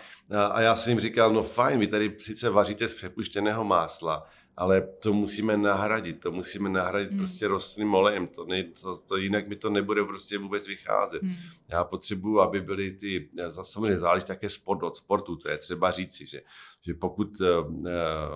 a 0.51 0.61
já 0.61 0.77
jsem 0.77 0.91
jim 0.91 1.01
říkal, 1.01 1.33
no 1.33 1.43
fajn, 1.43 1.81
vy 1.81 1.87
tady 1.87 2.17
sice 2.19 2.51
vaříte 2.51 2.89
z 2.89 2.95
přepuštěného 2.95 3.65
másla, 3.65 4.27
ale 4.57 4.81
to 4.81 5.13
musíme 5.13 5.57
nahradit, 5.57 6.21
to 6.21 6.33
musíme 6.33 6.69
nahradit 6.69 7.11
hmm. 7.11 7.19
prostě 7.19 7.49
rostlinným 7.49 7.95
olejem, 7.95 8.27
to, 8.27 8.45
ne, 8.45 8.65
to, 8.65 8.97
to 8.97 9.17
jinak 9.17 9.49
mi 9.49 9.57
to 9.57 9.71
nebude 9.71 10.05
prostě 10.05 10.39
vůbec 10.39 10.67
vycházet. 10.67 11.23
Hmm. 11.23 11.37
Já 11.69 11.85
potřebuju, 11.85 12.41
aby 12.41 12.61
byly 12.61 12.91
ty, 12.91 13.29
samozřejmě 13.51 13.99
záleží 13.99 14.27
také 14.27 14.49
sport 14.49 14.83
od 14.83 14.97
sportu, 14.97 15.37
to 15.37 15.49
je 15.49 15.59
třeba 15.59 15.91
říci, 15.91 16.27
že, 16.27 16.43
že 16.83 16.95
pokud 16.95 17.41
uh, 17.41 17.49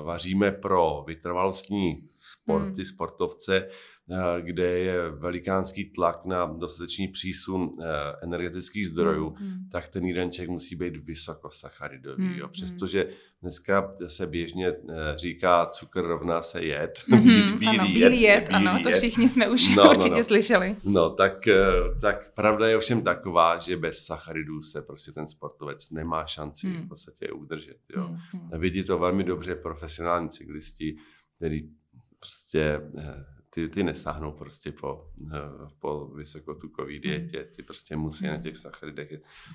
vaříme 0.05 0.53
pro 0.53 1.05
vytrvalostní 1.07 2.05
sporty, 2.09 2.75
hmm. 2.75 2.85
sportovce, 2.85 3.69
kde 4.41 4.79
je 4.79 5.11
velikánský 5.11 5.85
tlak 5.85 6.25
na 6.25 6.47
dostatečný 6.47 7.09
přísun 7.09 7.71
eh, 7.81 7.85
energetických 8.23 8.89
zdrojů, 8.89 9.37
mm, 9.41 9.47
mm. 9.47 9.69
tak 9.73 9.89
ten 9.89 10.05
jídelníček 10.05 10.49
musí 10.49 10.77
být 10.77 10.97
vysokosacharidový. 10.97 12.23
Mm, 12.23 12.35
jo. 12.35 12.49
Přestože 12.49 13.09
dneska 13.43 13.91
se 14.07 14.27
běžně 14.27 14.73
říká, 15.17 15.67
cukr 15.67 16.03
rovná 16.03 16.43
se 16.43 16.65
jed. 16.65 16.99
Mm-hmm, 17.09 17.59
bílý, 17.59 17.79
ano, 17.79 17.89
bílý 17.89 18.21
jed, 18.21 18.41
jed, 18.41 18.49
ano, 18.51 18.83
to 18.83 18.91
všichni 18.91 19.29
jsme 19.29 19.49
už 19.49 19.77
no, 19.77 19.83
určitě 19.91 20.11
no, 20.11 20.17
no. 20.17 20.25
slyšeli. 20.25 20.77
No, 20.85 21.11
tak, 21.11 21.49
tak 22.01 22.35
pravda 22.35 22.69
je 22.69 22.77
ovšem 22.77 23.03
taková, 23.03 23.59
že 23.59 23.77
bez 23.77 24.05
sacharidů 24.05 24.63
se 24.63 24.83
prostě 24.83 25.13
ten 25.13 25.29
sportovec 25.29 25.91
nemá 25.91 26.27
šanci 26.27 26.67
mm. 26.67 26.83
v 26.83 26.89
podstatě 26.89 27.33
udržet. 27.33 27.79
Jo. 27.97 28.09
Mm, 28.09 28.61
Vidí 28.61 28.85
to 28.85 28.99
velmi 28.99 29.25
dobře 29.25 29.55
profesionální 29.55 30.29
cyklisti, 30.29 30.97
který 31.37 31.69
prostě 32.21 32.81
ty, 33.57 33.69
ty 33.69 33.83
nesáhnou 33.83 34.33
prostě 34.33 34.73
po, 34.73 35.11
eh, 35.33 35.69
po 35.79 36.07
vysokotukové 36.07 36.93
hmm. 36.93 37.01
dietě, 37.01 37.45
ty 37.57 37.63
prostě 37.63 37.97
musí 37.97 38.27
na 38.27 38.33
hmm. 38.33 38.43
těch 38.43 38.57
sacharidech. 38.57 39.13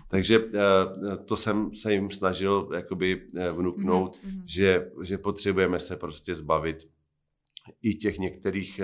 Takže 0.09 0.39
eh, 0.39 1.17
to 1.17 1.35
jsem 1.35 1.75
se 1.75 1.93
jim 1.93 2.11
snažil 2.11 2.69
jakoby 2.75 3.27
eh, 3.35 3.51
vnuknout, 3.51 4.17
mm-hmm. 4.17 4.43
že, 4.45 4.91
že 5.03 5.17
potřebujeme 5.17 5.79
se 5.79 5.95
prostě 5.95 6.35
zbavit 6.35 6.89
i 7.81 7.95
těch 7.95 8.17
některých 8.17 8.81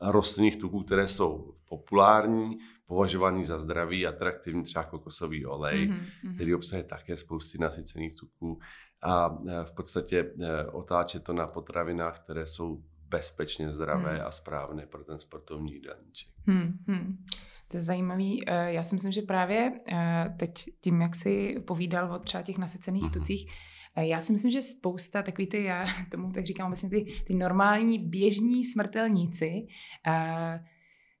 rostlinných 0.00 0.56
tuků, 0.56 0.82
které 0.82 1.08
jsou 1.08 1.54
populární, 1.68 2.58
považovaný 2.86 3.44
za 3.44 3.60
zdravý, 3.60 4.06
atraktivní, 4.06 4.62
třeba 4.62 4.84
kokosový 4.84 5.46
olej, 5.46 5.88
mm-hmm. 5.88 6.34
který 6.34 6.54
obsahuje 6.54 6.84
také 6.84 7.16
spousty 7.16 7.58
nasycených 7.58 8.14
tuků 8.14 8.58
a 9.02 9.38
v 9.64 9.72
podstatě 9.76 10.32
otáčet 10.72 11.24
to 11.24 11.32
na 11.32 11.46
potravinách, 11.46 12.20
které 12.20 12.46
jsou 12.46 12.82
bezpečně 13.08 13.72
zdravé 13.72 14.16
hmm. 14.16 14.26
a 14.26 14.30
správné 14.30 14.86
pro 14.86 15.04
ten 15.04 15.18
sportovní 15.18 15.72
jídelníček. 15.72 16.32
Hmm, 16.46 16.78
hmm. 16.88 17.24
To 17.68 17.76
je 17.76 17.82
zajímavý. 17.82 18.44
Eh, 18.46 18.72
já 18.72 18.82
si 18.82 18.94
myslím, 18.94 19.12
že 19.12 19.22
právě 19.22 19.72
eh, 19.92 20.34
teď 20.38 20.52
tím, 20.80 21.00
jak 21.00 21.14
jsi 21.14 21.56
povídal 21.66 22.12
o 22.12 22.18
třeba 22.18 22.42
těch 22.42 22.58
nasycených 22.58 23.02
hmm. 23.02 23.12
tucích, 23.12 23.52
eh, 23.96 24.06
já 24.06 24.20
si 24.20 24.32
myslím, 24.32 24.52
že 24.52 24.62
spousta 24.62 25.22
takový 25.22 25.46
ty, 25.46 25.64
já 25.64 25.86
tomu 26.10 26.32
tak 26.32 26.46
říkám 26.46 26.66
vlastně 26.66 26.90
ty, 26.90 27.22
ty 27.24 27.34
normální 27.34 27.98
běžní 27.98 28.64
smrtelníci, 28.64 29.66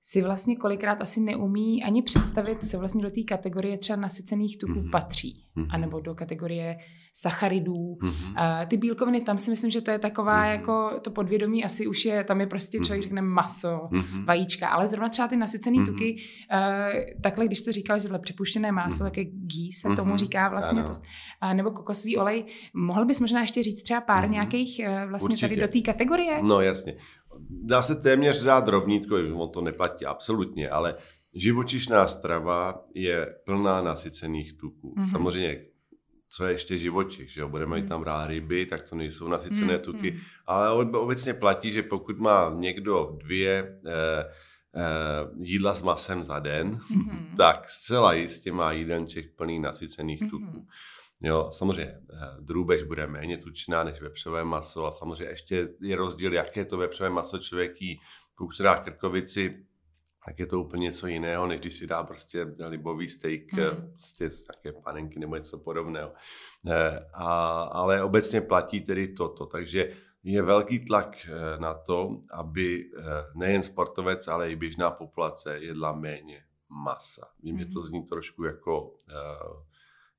si 0.08 0.22
vlastně 0.22 0.56
kolikrát 0.56 1.00
asi 1.00 1.20
neumí 1.20 1.84
ani 1.84 2.02
představit, 2.02 2.64
co 2.70 2.78
vlastně 2.78 3.02
do 3.02 3.10
té 3.10 3.22
kategorie 3.22 3.78
třeba 3.78 4.00
nasycených 4.00 4.58
tuků 4.58 4.72
mm-hmm. 4.72 4.90
patří, 4.90 5.44
mm-hmm. 5.56 5.66
anebo 5.70 6.00
do 6.00 6.14
kategorie 6.14 6.76
sacharidů. 7.12 7.98
Mm-hmm. 8.02 8.30
Uh, 8.30 8.68
ty 8.68 8.76
bílkoviny, 8.76 9.20
tam 9.20 9.38
si 9.38 9.50
myslím, 9.50 9.70
že 9.70 9.80
to 9.80 9.90
je 9.90 9.98
taková 9.98 10.42
mm-hmm. 10.42 10.50
jako 10.50 10.90
to 11.02 11.10
podvědomí 11.10 11.64
asi 11.64 11.86
už 11.86 12.04
je, 12.04 12.24
tam 12.24 12.40
je 12.40 12.46
prostě 12.46 12.78
člověk 12.78 13.00
mm-hmm. 13.00 13.02
řekne 13.02 13.22
maso, 13.22 13.88
mm-hmm. 13.92 14.24
vajíčka, 14.24 14.68
ale 14.68 14.88
zrovna 14.88 15.08
třeba 15.08 15.28
ty 15.28 15.36
nasycené 15.36 15.76
mm-hmm. 15.76 15.86
tuky, 15.86 16.16
uh, 16.52 17.20
takhle 17.22 17.46
když 17.46 17.62
to 17.62 17.72
říkal, 17.72 17.98
že 17.98 18.08
přepuštěné 18.18 18.72
máslo, 18.72 19.06
mm-hmm. 19.06 19.08
tak 19.08 19.16
je 19.16 19.24
gí 19.24 19.72
se 19.72 19.88
mm-hmm. 19.88 19.96
tomu 19.96 20.16
říká 20.16 20.48
vlastně, 20.48 20.82
to, 20.82 20.92
uh, 20.92 21.54
nebo 21.54 21.70
kokosový 21.70 22.16
olej. 22.16 22.44
Mohl 22.74 23.04
bys 23.04 23.20
možná 23.20 23.40
ještě 23.40 23.62
říct 23.62 23.82
třeba 23.82 24.00
pár 24.00 24.24
mm-hmm. 24.24 24.30
nějakých 24.30 24.80
uh, 24.84 25.10
vlastně 25.10 25.32
Určitě. 25.32 25.48
tady 25.48 25.60
do 25.60 25.68
té 25.68 25.80
kategorie? 25.80 26.42
No 26.42 26.60
jasně 26.60 26.96
dá 27.50 27.82
se 27.82 27.94
téměř 27.94 28.42
dát 28.42 28.68
rovnítko, 28.68 29.16
on 29.34 29.50
to 29.50 29.60
neplatí 29.60 30.06
absolutně, 30.06 30.70
ale 30.70 30.94
živočišná 31.34 32.08
strava 32.08 32.84
je 32.94 33.34
plná 33.44 33.82
nasycených 33.82 34.52
tuků. 34.52 34.94
Mm-hmm. 34.94 35.10
Samozřejmě, 35.10 35.64
co 36.28 36.46
je 36.46 36.52
ještě 36.52 36.78
živočich, 36.78 37.32
že 37.32 37.40
jo? 37.40 37.48
budeme 37.48 37.76
mít 37.76 37.82
mm. 37.82 37.88
tam 37.88 38.02
rád 38.02 38.26
ryby, 38.26 38.66
tak 38.66 38.82
to 38.82 38.96
nejsou 38.96 39.28
nasycené 39.28 39.76
mm-hmm. 39.76 39.80
tuky, 39.80 40.10
mm. 40.10 40.18
ale 40.46 40.70
obecně 40.84 41.34
platí, 41.34 41.72
že 41.72 41.82
pokud 41.82 42.18
má 42.18 42.54
někdo 42.58 43.16
dvě 43.24 43.80
eh, 43.86 44.24
eh, 44.74 44.82
jídla 45.40 45.74
s 45.74 45.82
masem 45.82 46.24
za 46.24 46.38
den, 46.38 46.80
mm-hmm. 46.90 47.36
tak 47.36 47.68
zcela 47.68 48.12
jistě 48.12 48.52
má 48.52 48.72
jídelníček 48.72 49.36
plný 49.36 49.60
nasycených 49.60 50.22
mm-hmm. 50.22 50.30
tuků. 50.30 50.66
Jo, 51.22 51.48
samozřejmě 51.50 51.84
eh, 51.84 52.36
drůbež 52.40 52.82
bude 52.82 53.06
méně 53.06 53.38
tučná 53.38 53.84
než 53.84 54.00
vepřové 54.00 54.44
maso 54.44 54.86
a 54.86 54.92
samozřejmě 54.92 55.24
ještě 55.24 55.68
je 55.80 55.96
rozdíl, 55.96 56.32
jaké 56.32 56.64
to 56.64 56.76
vepřové 56.76 57.10
maso 57.10 57.38
člověk 57.38 57.82
jí, 57.82 58.00
pokud 58.38 58.52
se 58.52 58.62
dá 58.62 58.76
krkovici, 58.76 59.66
tak 60.26 60.38
je 60.38 60.46
to 60.46 60.60
úplně 60.60 60.84
něco 60.84 61.06
jiného, 61.06 61.46
než 61.46 61.60
když 61.60 61.74
si 61.74 61.86
dá 61.86 62.02
prostě 62.04 62.46
libový 62.58 63.08
steak 63.08 63.52
mm. 63.52 63.92
prostě 63.92 64.30
z 64.30 64.46
nějaké 64.48 64.80
panenky 64.80 65.18
nebo 65.18 65.36
něco 65.36 65.58
podobného. 65.58 66.12
Eh, 66.66 67.06
a, 67.14 67.62
ale 67.62 68.02
obecně 68.02 68.40
platí 68.40 68.80
tedy 68.80 69.08
toto, 69.08 69.46
takže 69.46 69.92
je 70.22 70.42
velký 70.42 70.84
tlak 70.84 71.30
na 71.58 71.74
to, 71.74 72.20
aby 72.30 72.84
nejen 73.34 73.62
sportovec, 73.62 74.28
ale 74.28 74.50
i 74.50 74.56
běžná 74.56 74.90
populace 74.90 75.58
jedla 75.58 75.92
méně 75.92 76.44
masa. 76.68 77.28
Vím, 77.42 77.54
mm. 77.54 77.58
že 77.58 77.66
to 77.66 77.80
hmm. 77.80 77.88
zní 77.88 78.04
trošku 78.04 78.44
jako 78.44 78.94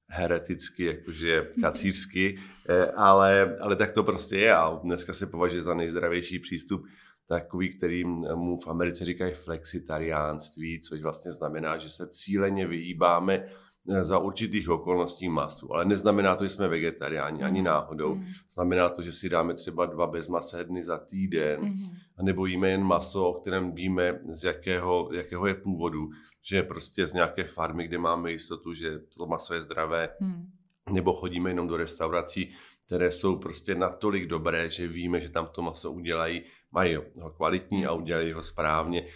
hereticky, 0.09 0.85
jakože 0.85 1.51
kacířsky, 1.61 2.39
eh, 2.69 2.91
ale, 2.91 3.55
ale 3.61 3.75
tak 3.75 3.91
to 3.91 4.03
prostě 4.03 4.37
je 4.37 4.55
a 4.55 4.79
dneska 4.83 5.13
se 5.13 5.27
považuje 5.27 5.61
za 5.61 5.73
nejzdravější 5.73 6.39
přístup 6.39 6.85
takový, 7.27 7.77
který 7.77 8.03
mu 8.35 8.57
v 8.57 8.67
Americe 8.67 9.05
říkají 9.05 9.33
flexitariánství, 9.33 10.79
což 10.79 11.01
vlastně 11.01 11.31
znamená, 11.31 11.77
že 11.77 11.89
se 11.89 12.07
cíleně 12.07 12.67
vyhýbáme 12.67 13.47
za 13.87 14.19
určitých 14.19 14.69
okolností 14.69 15.29
masu. 15.29 15.73
Ale 15.73 15.85
neznamená 15.85 16.35
to, 16.35 16.43
že 16.43 16.49
jsme 16.49 16.67
vegetariáni, 16.67 17.43
ani 17.43 17.59
mm. 17.59 17.65
náhodou. 17.65 18.15
Mm. 18.15 18.25
Znamená 18.51 18.89
to, 18.89 19.01
že 19.01 19.11
si 19.11 19.29
dáme 19.29 19.53
třeba 19.53 19.85
dva 19.85 20.07
bezmasé 20.07 20.63
dny 20.63 20.83
za 20.83 20.97
týden, 20.97 21.61
mm. 21.61 21.75
nebo 22.21 22.45
jíme 22.45 22.69
jen 22.69 22.83
maso, 22.83 23.29
o 23.29 23.33
kterém 23.33 23.71
víme, 23.71 24.19
z 24.33 24.43
jakého, 24.43 25.09
jakého 25.13 25.47
je 25.47 25.53
původu, 25.53 26.09
že 26.43 26.55
je 26.55 26.63
prostě 26.63 27.07
z 27.07 27.13
nějaké 27.13 27.43
farmy, 27.43 27.87
kde 27.87 27.97
máme 27.97 28.31
jistotu, 28.31 28.73
že 28.73 28.99
to 29.17 29.25
maso 29.25 29.53
je 29.53 29.61
zdravé, 29.61 30.09
mm. 30.19 30.45
nebo 30.91 31.13
chodíme 31.13 31.49
jenom 31.49 31.67
do 31.67 31.77
restaurací, 31.77 32.53
které 32.85 33.11
jsou 33.11 33.35
prostě 33.35 33.75
natolik 33.75 34.27
dobré, 34.27 34.69
že 34.69 34.87
víme, 34.87 35.21
že 35.21 35.29
tam 35.29 35.47
to 35.55 35.61
maso 35.61 35.91
udělají 35.91 36.41
mají 36.77 36.95
ho 36.95 37.29
kvalitní 37.31 37.85
a 37.85 37.91
hmm. 37.91 38.01
udělají 38.01 38.31
ho 38.33 38.41
správně, 38.41 39.07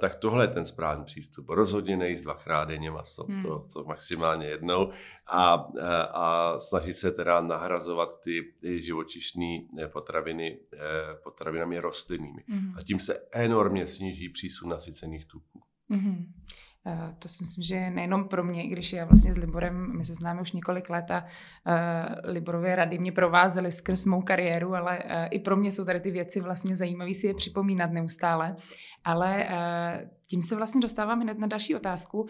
tak 0.00 0.16
tohle 0.16 0.44
je 0.44 0.48
ten 0.48 0.66
správný 0.66 1.04
přístup. 1.04 1.48
Rozhodně 1.48 1.96
nejíst 1.96 2.24
dvakrát 2.24 2.64
denně 2.64 2.90
maso, 2.90 3.24
hmm. 3.24 3.42
to, 3.42 3.62
to 3.72 3.84
maximálně 3.84 4.46
jednou 4.46 4.92
a, 5.26 5.68
a 6.12 6.60
snažit 6.60 6.94
se 6.94 7.10
teda 7.10 7.40
nahrazovat 7.40 8.20
ty, 8.20 8.52
ty 8.60 8.82
živočišné 8.82 9.58
eh, 9.80 9.88
potraviny 9.88 10.58
eh, 10.72 10.78
potravinami 11.24 11.78
rostlinnými. 11.78 12.44
Hmm. 12.48 12.74
A 12.76 12.82
tím 12.82 12.98
se 12.98 13.18
enormně 13.32 13.86
sníží 13.86 14.28
přísun 14.28 14.68
nasycených 14.68 15.24
tuků. 15.24 15.62
Hmm. 15.90 16.32
Eh, 16.88 17.14
to 17.18 17.28
si 17.28 17.44
myslím, 17.44 17.64
že 17.64 17.90
nejenom 17.90 18.28
pro 18.28 18.44
mě, 18.44 18.68
když 18.68 18.92
já 18.92 19.04
vlastně 19.04 19.34
s 19.34 19.38
Liborem, 19.38 19.96
my 19.96 20.04
se 20.04 20.14
známe 20.14 20.40
už 20.40 20.52
několik 20.52 20.90
let 20.90 21.10
a 21.10 21.24
uh, 21.24 22.30
Liborové 22.32 22.76
rady 22.76 22.98
mě 22.98 23.12
provázely 23.12 23.72
skrz 23.72 24.06
mou 24.06 24.22
kariéru, 24.22 24.74
ale 24.74 24.98
uh, 24.98 25.10
i 25.30 25.38
pro 25.38 25.56
mě 25.56 25.70
jsou 25.70 25.84
tady 25.84 26.00
ty 26.00 26.10
věci 26.10 26.40
vlastně 26.40 26.74
zajímavé 26.74 27.14
si 27.14 27.26
je 27.26 27.34
připomínat 27.34 27.90
neustále. 27.90 28.56
Ale 29.04 29.48
tím 30.30 30.42
se 30.42 30.56
vlastně 30.56 30.80
dostávám 30.80 31.20
hned 31.20 31.38
na 31.38 31.46
další 31.46 31.74
otázku, 31.74 32.26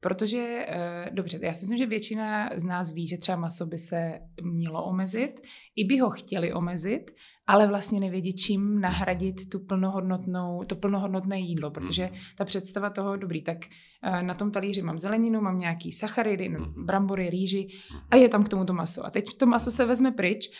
Protože, 0.00 0.66
dobře, 1.10 1.38
já 1.42 1.52
si 1.52 1.62
myslím, 1.62 1.78
že 1.78 1.86
většina 1.86 2.50
z 2.56 2.64
nás 2.64 2.92
ví, 2.92 3.06
že 3.06 3.18
třeba 3.18 3.38
maso 3.38 3.66
by 3.66 3.78
se 3.78 4.20
mělo 4.42 4.84
omezit, 4.84 5.40
i 5.76 5.84
by 5.84 5.98
ho 5.98 6.10
chtěli 6.10 6.52
omezit, 6.52 7.10
ale 7.48 7.66
vlastně 7.66 8.00
nevědí, 8.00 8.32
čím 8.32 8.80
nahradit 8.80 9.48
tu 9.48 9.58
plnohodnotnou, 9.58 10.64
to 10.66 10.76
plnohodnotné 10.76 11.40
jídlo, 11.40 11.70
protože 11.70 12.04
hmm. 12.04 12.16
ta 12.36 12.44
představa 12.44 12.90
toho, 12.90 13.16
dobrý, 13.16 13.42
tak 13.42 13.58
eh, 14.02 14.22
na 14.22 14.34
tom 14.34 14.50
talíři 14.50 14.82
mám 14.82 14.98
zeleninu, 14.98 15.40
mám 15.40 15.58
nějaký 15.58 15.92
sacharidy, 15.92 16.48
hmm. 16.48 16.84
brambory, 16.84 17.30
rýži 17.30 17.68
a 18.10 18.16
je 18.16 18.28
tam 18.28 18.44
k 18.44 18.48
tomu 18.48 18.64
to 18.64 18.72
maso. 18.72 19.06
A 19.06 19.10
teď 19.10 19.24
to 19.36 19.46
maso 19.46 19.70
se 19.70 19.86
vezme 19.86 20.12
pryč. 20.12 20.50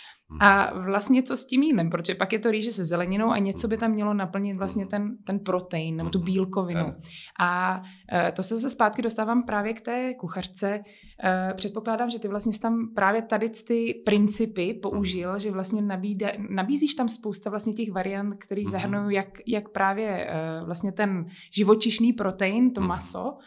A 0.40 0.78
vlastně 0.78 1.23
co 1.23 1.37
s 1.37 1.47
tím 1.47 1.62
jídlem, 1.62 1.90
protože 1.90 2.14
pak 2.14 2.33
je 2.33 2.38
to 2.38 2.50
rýže 2.50 2.73
se 2.73 2.85
zeleninou 2.85 3.30
a 3.30 3.38
něco 3.38 3.68
by 3.68 3.76
tam 3.76 3.90
mělo 3.90 4.14
naplnit 4.14 4.54
vlastně 4.54 4.87
ten, 4.87 5.16
ten 5.25 5.38
protein 5.38 5.97
nebo 5.97 6.11
tu 6.11 6.18
bílkovinu. 6.18 6.95
A 7.40 7.83
e, 8.12 8.33
to 8.33 8.42
se 8.42 8.54
zase 8.54 8.71
zpátky 8.71 9.02
dostávám 9.02 9.42
právě 9.42 9.75
k 9.75 9.80
té 9.80 10.14
kuchařce. 10.14 10.80
E, 11.25 11.54
předpokládám, 11.54 12.11
že 12.11 12.18
ty 12.18 12.28
vlastně 12.28 12.59
tam 12.59 12.95
právě 12.95 13.23
tady 13.23 13.50
ty 13.66 14.02
principy 14.04 14.75
použil, 14.83 15.38
že 15.38 15.50
vlastně 15.50 15.83
nabíde, 15.83 16.33
nabízíš 16.78 16.94
tam 16.94 17.08
spousta 17.08 17.50
vlastně 17.50 17.73
těch 17.73 17.92
variant, 17.92 18.35
které 18.38 18.62
zahrnují 18.68 19.16
jak, 19.16 19.38
jak 19.47 19.68
právě 19.68 20.08
e, 20.08 20.64
vlastně 20.64 20.92
ten 20.92 21.26
živočišný 21.52 22.12
protein, 22.12 22.73
to 22.73 22.80
maso, 22.80 23.38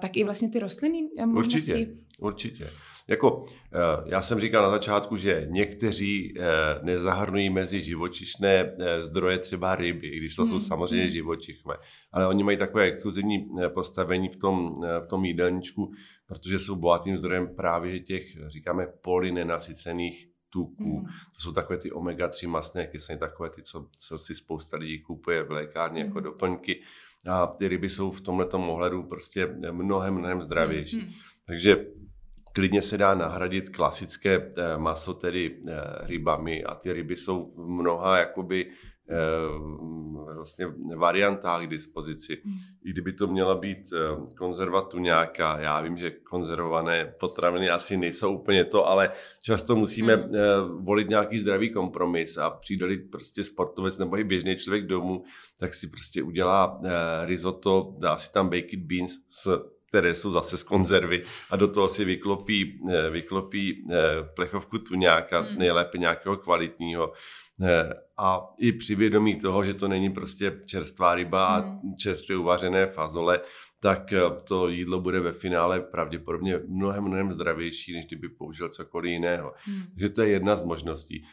tak 0.00 0.16
i 0.16 0.24
vlastně 0.24 0.50
ty 0.50 0.58
rostliny 0.58 1.08
možnosti. 1.26 1.72
Určitě, 1.72 1.92
určitě. 2.18 2.70
Jako, 3.08 3.46
eh, 3.72 3.78
já 4.06 4.22
jsem 4.22 4.40
říkal 4.40 4.62
na 4.62 4.70
začátku, 4.70 5.16
že 5.16 5.46
někteří 5.50 6.34
eh, 6.38 6.44
nezahrnují 6.82 7.50
mezi 7.50 7.82
živočišné 7.82 8.76
eh, 8.78 9.02
zdroje 9.02 9.38
třeba 9.38 9.76
ryby, 9.76 10.08
i 10.08 10.18
když 10.18 10.36
to 10.36 10.44
jsou 10.44 10.50
hmm, 10.50 10.60
samozřejmě 10.60 11.04
hmm. 11.04 11.12
živočichné, 11.12 11.74
ale 12.12 12.28
oni 12.28 12.44
mají 12.44 12.58
takové 12.58 12.84
exkluzivní 12.84 13.48
postavení 13.74 14.28
v 14.28 14.36
tom, 14.36 14.74
v 15.00 15.06
tom 15.06 15.24
jídelníčku, 15.24 15.92
protože 16.26 16.58
jsou 16.58 16.76
bohatým 16.76 17.18
zdrojem 17.18 17.48
právě 17.56 18.00
těch, 18.00 18.22
říkáme, 18.48 18.86
polynenasycených 19.02 20.35
tuků. 20.50 21.00
Mm. 21.00 21.04
To 21.04 21.40
jsou 21.40 21.52
takové 21.52 21.78
ty 21.78 21.90
omega-3 21.90 22.48
masné 22.48 22.86
kyseliny, 22.86 23.20
takové 23.20 23.50
ty, 23.50 23.62
co, 23.62 23.88
co 23.98 24.18
si 24.18 24.34
spousta 24.34 24.76
lidí 24.76 25.02
kupuje 25.02 25.42
v 25.42 25.50
lékárně 25.50 26.02
mm. 26.02 26.08
jako 26.08 26.20
doplňky. 26.20 26.82
A 27.28 27.46
ty 27.46 27.68
ryby 27.68 27.88
jsou 27.88 28.10
v 28.10 28.20
tomto 28.20 28.58
ohledu 28.58 29.02
prostě 29.02 29.46
mnohem, 29.70 30.14
mnohem 30.14 30.42
zdravější. 30.42 31.00
Mm. 31.00 31.12
Takže 31.46 31.86
klidně 32.52 32.82
se 32.82 32.98
dá 32.98 33.14
nahradit 33.14 33.68
klasické 33.68 34.34
eh, 34.34 34.78
maso, 34.78 35.14
tedy 35.14 35.60
eh, 35.68 35.72
rybami 36.00 36.64
a 36.64 36.74
ty 36.74 36.92
ryby 36.92 37.16
jsou 37.16 37.52
v 37.56 37.68
mnoha 37.68 38.18
jakoby 38.18 38.70
vlastně 40.34 40.66
variantách 40.96 41.62
k 41.66 41.70
dispozici. 41.70 42.38
Hmm. 42.44 42.54
I 42.84 42.90
kdyby 42.90 43.12
to 43.12 43.26
měla 43.26 43.54
být 43.54 43.78
konzerva 44.36 44.80
tuňáka, 44.80 45.58
já 45.60 45.80
vím, 45.80 45.96
že 45.96 46.10
konzervované 46.10 47.14
potraviny 47.20 47.70
asi 47.70 47.96
nejsou 47.96 48.38
úplně 48.38 48.64
to, 48.64 48.86
ale 48.86 49.12
často 49.42 49.76
musíme 49.76 50.14
hmm. 50.14 50.84
volit 50.84 51.08
nějaký 51.08 51.38
zdravý 51.38 51.70
kompromis 51.70 52.38
a 52.38 52.50
přijde 52.50 52.86
prostě 53.10 53.44
sportovec 53.44 53.98
nebo 53.98 54.18
i 54.18 54.24
běžný 54.24 54.56
člověk 54.56 54.86
domů, 54.86 55.24
tak 55.58 55.74
si 55.74 55.86
prostě 55.86 56.22
udělá 56.22 56.80
risotto, 57.24 57.94
dá 57.98 58.16
si 58.16 58.32
tam 58.32 58.48
baked 58.48 58.80
beans 58.80 59.12
s 59.28 59.76
které 59.96 60.14
jsou 60.14 60.32
zase 60.32 60.56
z 60.56 60.62
konzervy 60.62 61.22
a 61.50 61.56
do 61.56 61.68
toho 61.68 61.88
si 61.88 62.04
vyklopí, 62.04 62.80
eh, 62.90 63.10
vyklopí 63.10 63.84
eh, 63.90 63.94
plechovku 64.34 64.78
tuňáka, 64.78 65.40
mm. 65.40 65.58
nejlépe 65.58 65.98
nějakého 65.98 66.36
kvalitního. 66.36 67.12
Eh, 67.62 67.92
a 68.18 68.54
i 68.58 68.72
při 68.72 68.94
vědomí 68.94 69.40
toho, 69.40 69.64
že 69.64 69.74
to 69.74 69.88
není 69.88 70.10
prostě 70.10 70.60
čerstvá 70.66 71.14
ryba 71.14 71.46
a 71.46 71.60
mm. 71.60 71.96
čerstvě 71.96 72.36
uvařené 72.36 72.86
fazole, 72.86 73.40
tak 73.80 74.12
to 74.44 74.68
jídlo 74.68 75.00
bude 75.00 75.20
ve 75.20 75.32
finále 75.32 75.80
pravděpodobně 75.80 76.60
mnohem, 76.68 77.04
mnohem 77.04 77.30
zdravější, 77.30 77.92
než 77.92 78.06
kdyby 78.06 78.28
použil 78.28 78.68
cokoliv 78.68 79.10
jiného. 79.10 79.52
Mm. 79.68 79.82
Takže 79.94 80.08
to 80.08 80.22
je 80.22 80.28
jedna 80.28 80.56
z 80.56 80.62
možností. 80.62 81.24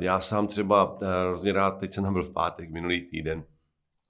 Já 0.00 0.20
sám 0.20 0.46
třeba 0.46 0.98
hrozně 1.22 1.52
rád, 1.52 1.70
teď 1.70 1.92
jsem 1.92 2.04
tam 2.04 2.12
byl 2.12 2.22
v 2.22 2.32
pátek 2.32 2.70
minulý 2.70 3.04
týden, 3.10 3.44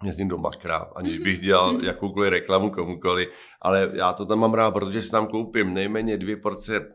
jezdím 0.05 0.28
do 0.28 0.38
Makra, 0.38 0.76
aniž 0.97 1.19
bych 1.19 1.40
dělal 1.40 1.73
mhm. 1.73 1.85
jakoukoliv 1.85 2.31
reklamu 2.31 2.71
komukoli, 2.71 3.28
ale 3.62 3.90
já 3.93 4.12
to 4.12 4.26
tam 4.26 4.38
mám 4.38 4.55
rád, 4.55 4.71
protože 4.71 5.02
si 5.02 5.11
tam 5.11 5.26
koupím 5.26 5.75
nejméně 5.75 6.17
dvě 6.17 6.37
porce 6.37 6.81
uh, 6.81 6.87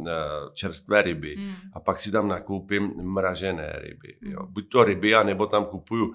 uh, 0.00 0.08
čerstvé 0.54 1.02
ryby 1.02 1.34
mm. 1.38 1.54
a 1.72 1.80
pak 1.80 2.00
si 2.00 2.10
tam 2.12 2.28
nakoupím 2.28 2.92
mražené 3.02 3.72
ryby. 3.76 4.16
Jo. 4.22 4.42
Mhm. 4.42 4.52
Buď 4.52 4.68
to 4.68 4.84
ryby, 4.84 5.14
anebo 5.14 5.46
tam 5.46 5.64
kupuju 5.64 6.06
uh, 6.06 6.14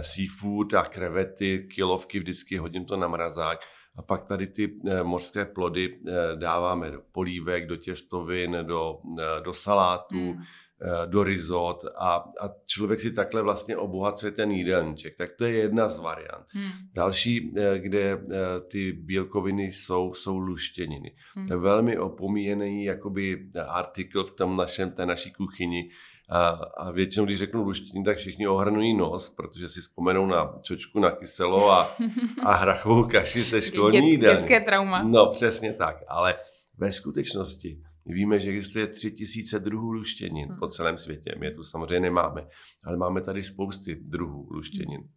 seafood 0.00 0.74
a 0.74 0.82
krevety, 0.82 1.68
kilovky, 1.74 2.18
vždycky 2.18 2.56
hodím 2.56 2.84
to 2.84 2.96
na 2.96 3.08
mrazák. 3.08 3.58
A 3.98 4.02
pak 4.02 4.24
tady 4.24 4.46
ty 4.46 4.78
mořské 5.02 5.44
plody 5.44 5.98
dáváme 6.34 6.90
do 6.90 7.00
polívek, 7.12 7.66
do 7.66 7.76
těstovin, 7.76 8.56
do, 8.62 8.98
do 9.44 9.52
salátů. 9.52 10.14
Mm 10.14 10.38
Eh, 10.38 10.65
do 11.06 11.22
risot 11.22 11.84
a, 11.98 12.24
a 12.40 12.50
člověk 12.66 13.00
si 13.00 13.12
takhle 13.12 13.42
vlastně 13.42 13.76
obohacuje 13.76 14.32
ten 14.32 14.50
jídelníček. 14.50 15.16
Tak 15.16 15.30
to 15.38 15.44
je 15.44 15.52
jedna 15.52 15.88
z 15.88 15.98
variant. 15.98 16.46
Hmm. 16.48 16.70
Další, 16.94 17.52
eh, 17.56 17.78
kde 17.78 18.00
eh, 18.12 18.60
ty 18.68 18.92
bílkoviny 18.92 19.64
jsou, 19.64 20.14
jsou 20.14 20.38
luštěniny. 20.38 21.14
Hmm. 21.34 21.48
To 21.48 21.54
je 21.54 21.58
velmi 21.58 21.98
opomíjený 21.98 22.84
jakoby 22.84 23.48
artikl 23.68 24.24
v 24.24 24.32
tom 24.32 24.56
našem, 24.56 24.90
té 24.90 25.06
naší 25.06 25.32
kuchyni. 25.32 25.90
A, 26.28 26.48
a 26.76 26.90
většinou, 26.90 27.26
když 27.26 27.38
řeknu 27.38 27.62
luštění, 27.62 28.04
tak 28.04 28.16
všichni 28.16 28.48
ohrnují 28.48 28.96
nos, 28.96 29.28
protože 29.28 29.68
si 29.68 29.80
vzpomenou 29.80 30.26
na 30.26 30.54
čočku 30.62 31.00
na 31.00 31.10
kyselo 31.10 31.70
a, 31.70 31.96
a 32.44 32.54
hrachovou 32.54 33.04
kaši 33.04 33.44
se 33.44 33.62
školní 33.72 34.10
Dět, 34.10 34.20
Dětské 34.20 34.60
trauma. 34.60 35.02
No, 35.02 35.26
přesně 35.26 35.72
tak. 35.72 35.96
Ale 36.08 36.34
ve 36.78 36.92
skutečnosti 36.92 37.78
my 38.08 38.14
víme, 38.14 38.40
že 38.40 38.50
existuje 38.50 38.86
tři 38.86 39.12
tisíce 39.12 39.58
druhů 39.58 39.92
luštěnin 39.92 40.48
hmm. 40.48 40.58
po 40.58 40.68
celém 40.68 40.98
světě. 40.98 41.34
My 41.38 41.46
je 41.46 41.54
tu 41.54 41.62
samozřejmě 41.62 42.00
nemáme, 42.00 42.48
ale 42.86 42.96
máme 42.96 43.20
tady 43.20 43.42
spousty 43.42 43.94
druhů 43.94 44.48
luštěnin. 44.50 45.00
Hmm. 45.00 45.10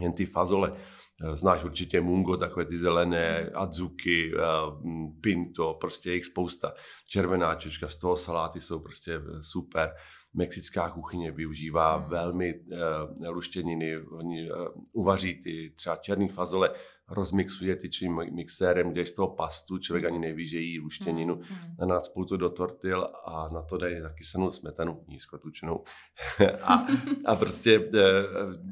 Jen 0.00 0.12
ty 0.12 0.26
fazole, 0.26 0.72
eh, 0.72 1.36
znáš 1.36 1.64
určitě 1.64 2.00
mungo, 2.00 2.36
takové 2.36 2.64
ty 2.64 2.78
zelené, 2.78 3.38
hmm. 3.38 3.50
adzuki, 3.54 4.32
eh, 4.34 4.40
pinto, 5.20 5.74
prostě 5.80 6.12
jich 6.12 6.24
spousta. 6.24 6.72
Červená 7.08 7.54
čočka, 7.54 7.88
z 7.88 7.96
toho 7.96 8.16
saláty 8.16 8.60
jsou 8.60 8.78
prostě 8.80 9.14
eh, 9.14 9.42
super. 9.42 9.92
Mexická 10.36 10.90
kuchyně 10.90 11.32
využívá 11.32 11.96
hmm. 11.96 12.10
velmi 12.10 12.54
luštěniny, 13.28 13.98
oni 14.00 14.48
uvaří 14.92 15.40
ty 15.42 15.72
třeba 15.76 15.96
černý 15.96 16.28
fazole, 16.28 16.70
rozmixuje 17.08 17.76
tyčím 17.76 18.20
mixérem, 18.32 18.90
kde 18.90 19.06
z 19.06 19.14
toho 19.14 19.28
pastu, 19.28 19.78
člověk 19.78 20.04
ani 20.04 20.18
neví, 20.18 20.48
že 20.48 20.58
jí 20.58 20.80
luštěninu, 20.80 21.34
mm, 21.34 21.40
mm. 21.40 21.76
a 21.80 21.86
nácpou 21.86 22.24
to 22.24 22.36
do 22.36 22.50
tortil 22.50 23.08
a 23.24 23.48
na 23.48 23.62
to 23.62 23.78
dají 23.78 24.00
zakysanou 24.00 24.50
smetanu 24.50 25.04
nízkotučnou. 25.08 25.82
a, 26.62 26.86
a 27.26 27.36
prostě 27.36 27.84
eh, 27.94 28.00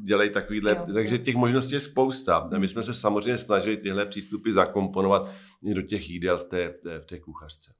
dělají 0.02 0.30
takovýhle, 0.30 0.70
jo, 0.70 0.94
takže 0.94 1.18
těch 1.18 1.36
možností 1.36 1.74
je 1.74 1.80
spousta. 1.80 2.36
A 2.36 2.48
my 2.48 2.58
mm. 2.58 2.66
jsme 2.66 2.82
se 2.82 2.94
samozřejmě 2.94 3.38
snažili 3.38 3.76
tyhle 3.76 4.06
přístupy 4.06 4.52
zakomponovat 4.52 5.30
do 5.74 5.82
těch 5.82 6.10
jídel 6.10 6.38
v 6.38 6.44
té, 6.44 6.74
v 6.84 7.06
té 7.06 7.20
kuchařce. 7.20 7.72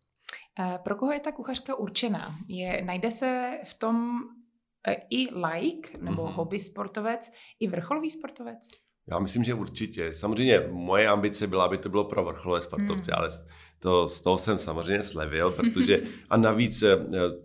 Pro 0.85 0.97
koho 0.97 1.13
je 1.13 1.21
ta 1.21 1.33
kuchařka 1.33 1.75
určená? 1.75 2.39
Je, 2.49 2.85
najde 2.85 3.11
se 3.11 3.59
v 3.65 3.75
tom 3.75 4.21
eh, 4.89 4.97
i 5.11 5.35
like 5.35 5.99
nebo 5.99 6.23
mm-hmm. 6.23 6.35
hobby 6.35 6.61
sportovec, 6.61 7.33
i 7.61 7.69
vrcholový 7.69 8.11
sportovec? 8.11 8.71
Já 9.13 9.19
myslím, 9.19 9.45
že 9.45 9.55
určitě. 9.55 10.15
Samozřejmě 10.15 10.69
moje 10.71 11.09
ambice 11.09 11.47
byla, 11.47 11.65
aby 11.65 11.79
to 11.79 11.89
bylo 11.89 12.05
pro 12.05 12.25
vrcholové 12.25 12.61
sportovce, 12.61 13.13
hmm. 13.13 13.19
ale 13.19 13.29
to, 13.79 14.09
z 14.09 14.21
toho 14.21 14.39
jsem 14.39 14.59
samozřejmě 14.59 15.03
slevil, 15.03 15.51
protože 15.57 16.01
a 16.31 16.37
navíc 16.37 16.83
eh, 16.83 16.99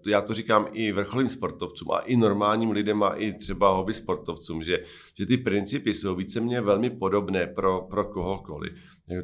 já 0.08 0.22
to 0.22 0.34
říkám 0.34 0.68
i 0.72 0.92
vrcholovým 0.92 1.30
sportovcům 1.30 1.92
a 1.92 2.00
i 2.00 2.16
normálním 2.16 2.72
lidem 2.72 3.04
a 3.04 3.16
i 3.16 3.34
třeba 3.34 3.70
hobby 3.70 3.94
sportovcům, 3.94 4.64
že, 4.64 4.84
že 5.18 5.26
ty 5.26 5.38
principy 5.38 5.94
jsou 5.94 6.16
víceméně 6.16 6.62
velmi 6.62 6.90
podobné 6.90 7.48
pro, 7.48 7.82
pro 7.82 8.06
kohokoliv. 8.06 8.74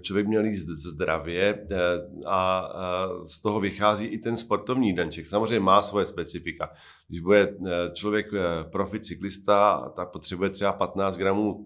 Člověk 0.01 0.27
měl 0.27 0.45
jíst 0.45 0.67
zdravě 0.67 1.67
eh, 1.71 1.77
a, 2.25 2.59
a 2.59 3.09
z 3.25 3.41
toho 3.41 3.59
vychází 3.59 4.05
i 4.05 4.17
ten 4.17 4.37
sportovní 4.37 4.93
denček. 4.93 5.25
Samozřejmě 5.25 5.59
má 5.59 5.81
svoje 5.81 6.05
specifika. 6.05 6.69
Když 7.07 7.19
bude 7.19 7.41
eh, 7.41 7.69
člověk 7.93 8.27
profi 8.71 8.99
cyklista, 8.99 9.89
tak 9.95 10.11
potřebuje 10.11 10.49
třeba 10.49 10.73
15 10.73 11.17
gramů 11.17 11.65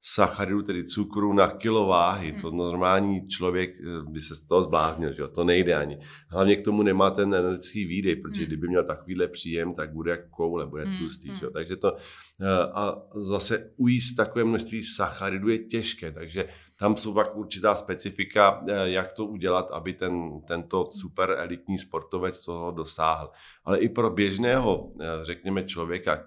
sacharidů, 0.00 0.62
tedy 0.62 0.84
cukru 0.84 1.32
na 1.32 1.48
kilo 1.48 1.86
váhy. 1.86 2.32
To 2.40 2.48
hmm. 2.48 2.58
normální 2.58 3.28
člověk 3.28 3.70
eh, 3.80 4.10
by 4.10 4.20
se 4.20 4.36
z 4.36 4.40
toho 4.40 4.62
zbláznil, 4.62 5.12
že 5.12 5.22
jo? 5.22 5.28
to 5.28 5.44
nejde 5.44 5.74
ani. 5.74 5.98
Hlavně 6.28 6.56
k 6.56 6.64
tomu 6.64 6.82
nemá 6.82 7.10
ten 7.10 7.34
energetický 7.34 7.84
výdej, 7.84 8.16
protože 8.16 8.40
mm. 8.40 8.46
kdyby 8.46 8.68
měl 8.68 8.84
takovýhle 8.84 9.28
příjem, 9.28 9.74
tak 9.74 9.92
bude 9.92 10.10
jako 10.10 10.28
koule, 10.30 10.66
bude 10.66 10.84
mm. 10.84 10.98
tlustý. 10.98 11.36
Že 11.36 11.44
jo? 11.46 11.50
Takže 11.50 11.76
to, 11.76 11.96
eh, 11.96 12.72
a 12.74 13.02
zase 13.14 13.70
ujíst 13.76 14.14
takové 14.14 14.44
množství 14.44 14.82
sacharidů 14.82 15.48
je 15.48 15.58
těžké, 15.58 16.12
takže 16.12 16.48
tam 16.78 16.96
jsou 16.96 17.14
pak 17.14 17.36
určitá 17.36 17.74
specifika, 17.74 18.64
eh, 18.68 18.90
jak 18.90 19.12
to 19.12 19.26
udělat, 19.26 19.70
aby 19.70 19.92
ten, 19.92 20.40
tento 20.48 20.88
super 20.90 21.34
elitní 21.38 21.78
sportovec 21.78 22.44
toho 22.44 22.70
dosáhl. 22.70 23.30
Ale 23.64 23.78
i 23.78 23.88
pro 23.88 24.10
běžného, 24.10 24.90
řekněme, 25.22 25.64
člověka, 25.64 26.24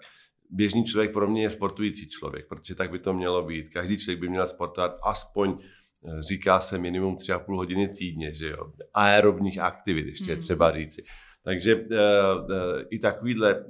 běžný 0.51 0.83
člověk 0.83 1.13
pro 1.13 1.27
mě 1.27 1.41
je 1.41 1.49
sportující 1.49 2.09
člověk, 2.09 2.47
protože 2.47 2.75
tak 2.75 2.91
by 2.91 2.99
to 2.99 3.13
mělo 3.13 3.43
být. 3.43 3.69
Každý 3.73 3.97
člověk 3.97 4.19
by 4.19 4.29
měl 4.29 4.47
sportovat 4.47 4.97
aspoň 5.03 5.57
eh, 5.59 6.21
říká 6.21 6.59
se 6.59 6.77
minimum 6.77 7.15
tři 7.15 7.31
a 7.33 7.39
půl 7.39 7.57
hodiny 7.57 7.87
týdně, 7.87 8.33
že 8.33 8.49
jo. 8.49 8.71
Aerobních 8.93 9.59
aktivit 9.59 10.05
ještě 10.05 10.35
mm. 10.35 10.41
třeba 10.41 10.71
říci. 10.71 11.03
Takže 11.43 11.75
uh, 11.75 11.81
uh, 11.81 12.55
i 12.89 12.99
takovýhle 12.99 13.55
uh, 13.55 13.65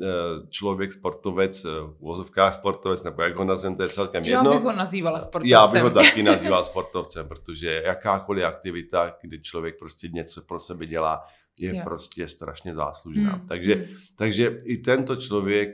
člověk, 0.50 0.92
sportovec, 0.92 1.64
v 1.64 1.96
vozovkách 2.00 2.54
sportovec, 2.54 3.04
nebo 3.04 3.22
jak 3.22 3.36
ho 3.36 3.44
nazveme, 3.46 3.76
to 3.76 3.84
je 3.84 3.90
celkem 3.90 4.24
jedno. 4.24 4.52
Já 4.52 4.58
bych 4.58 4.66
ho 4.66 4.76
nazývala 4.76 5.20
sportovcem. 5.20 5.50
Já 5.50 5.68
bych 5.68 5.82
ho 5.82 5.90
taky 5.90 6.24
nazýval 6.34 6.64
sportovcem, 6.64 7.28
protože 7.28 7.82
jakákoliv 7.86 8.46
aktivita, 8.46 9.16
kdy 9.22 9.42
člověk 9.42 9.80
prostě 9.80 10.08
něco 10.08 10.42
pro 10.42 10.60
sebe 10.60 10.86
dělá, 10.86 11.24
je 11.60 11.76
jo. 11.76 11.82
prostě 11.84 12.28
strašně 12.28 12.74
záslužná. 12.74 13.32
Hmm. 13.32 13.48
Takže, 13.48 13.76
hmm. 13.76 13.86
takže 14.16 14.58
i 14.64 14.78
tento 14.78 15.16
člověk 15.16 15.70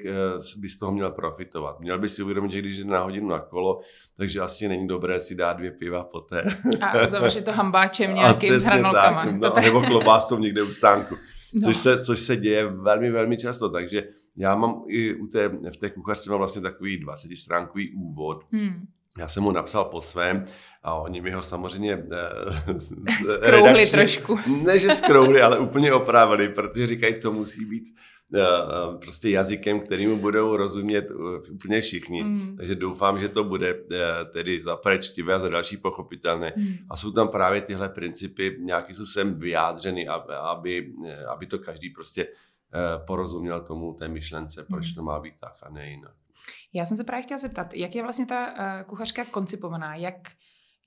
by 0.58 0.70
z 0.70 0.78
toho 0.78 0.92
měl 0.92 1.12
profitovat. 1.12 1.80
Měl 1.80 2.00
by 2.00 2.10
si 2.10 2.24
uvědomit, 2.24 2.52
že 2.52 2.60
když 2.60 2.78
jde 2.78 2.86
na 2.86 3.00
hodinu 3.00 3.28
na 3.28 3.40
kolo, 3.40 3.80
takže 4.18 4.42
asi 4.42 4.68
není 4.68 4.88
dobré 4.88 5.20
si 5.20 5.36
dát 5.36 5.54
dvě 5.54 5.72
piva 5.72 6.04
poté. 6.04 6.44
A 6.82 7.08
zavařit 7.08 7.46
to 7.46 7.52
hambáčem 7.52 8.14
nějakým 8.14 8.58
s 8.58 8.64
hranolkama. 8.64 9.26
Tak, 9.26 9.56
no, 9.56 9.62
nebo 9.62 9.82
klobásou 9.88 10.40
někde 10.40 10.64
u 10.64 10.72
stánku. 10.72 11.16
No. 11.54 11.62
Což, 11.62 11.78
se, 11.78 12.04
což 12.04 12.20
se 12.20 12.36
děje 12.36 12.68
velmi, 12.68 13.12
velmi 13.12 13.38
často. 13.38 13.70
Takže 13.70 14.04
já 14.38 14.56
mám 14.56 14.84
i 14.88 15.14
u 15.14 15.28
té, 15.28 15.50
v 15.50 15.78
té 15.78 15.90
kuchařce 15.90 16.30
mám 16.30 16.40
vlastně 16.40 16.62
takový 16.62 17.00
20 17.00 17.38
stránkový 17.38 17.94
úvod. 17.94 18.44
Hmm. 18.52 18.88
Já 19.20 19.28
jsem 19.28 19.44
mu 19.44 19.52
napsal 19.52 19.86
po 19.86 20.02
svém 20.02 20.46
a 20.88 20.94
oni 20.94 21.22
mi 21.22 21.32
ho 21.32 21.42
samozřejmě 21.42 21.94
eh, 21.94 22.80
skrouhli 22.80 23.72
redakčně, 23.72 23.98
trošku. 23.98 24.40
Ne, 24.64 24.80
že 24.80 24.90
skrouhli, 24.90 25.42
ale 25.42 25.60
úplně 25.60 25.94
opravili, 25.94 26.50
protože 26.50 26.88
říkají, 26.88 27.20
to 27.20 27.32
musí 27.32 27.66
být 27.66 27.84
eh, 28.36 28.40
eh, 28.40 28.98
prostě 28.98 29.30
jazykem, 29.30 29.80
kterýmu 29.80 30.18
budou 30.18 30.58
rozumět 30.58 31.12
úplně 31.52 31.82
všichni. 31.82 32.24
Mm. 32.24 32.58
Takže 32.58 32.76
doufám, 32.76 33.20
že 33.20 33.30
to 33.30 33.44
bude 33.44 33.84
tedy 34.34 34.64
za 34.64 34.76
prečtivé 34.76 35.34
a 35.34 35.40
za 35.40 35.50
další 35.50 35.78
pochopitelné. 35.78 36.54
Mm. 36.58 36.74
A 36.90 36.98
jsou 36.98 37.12
tam 37.12 37.28
právě 37.28 37.62
tyhle 37.62 37.90
principy 37.90 38.58
nějakým 38.60 38.96
způsobem 38.96 39.40
vyjádřeny, 39.40 40.08
aby, 40.08 40.94
aby, 41.28 41.46
to 41.46 41.60
každý 41.60 41.90
prostě 41.90 42.28
porozuměl 43.08 43.62
tomu 43.62 43.94
té 43.94 44.08
myšlence, 44.08 44.66
proč 44.70 44.86
hmm. 44.86 44.96
to 44.96 45.04
má 45.04 45.20
být 45.20 45.34
tak 45.40 45.54
a 45.62 45.70
ne 45.70 45.90
jinak. 45.90 46.14
Já 46.74 46.86
jsem 46.86 46.98
se 46.98 47.04
právě 47.04 47.24
chtěla 47.24 47.38
zeptat, 47.38 47.74
jak 47.74 47.96
je 47.96 48.04
vlastně 48.04 48.26
ta 48.26 48.54
kuchařka 48.84 49.26
koncipovaná, 49.26 49.96
jak 49.96 50.16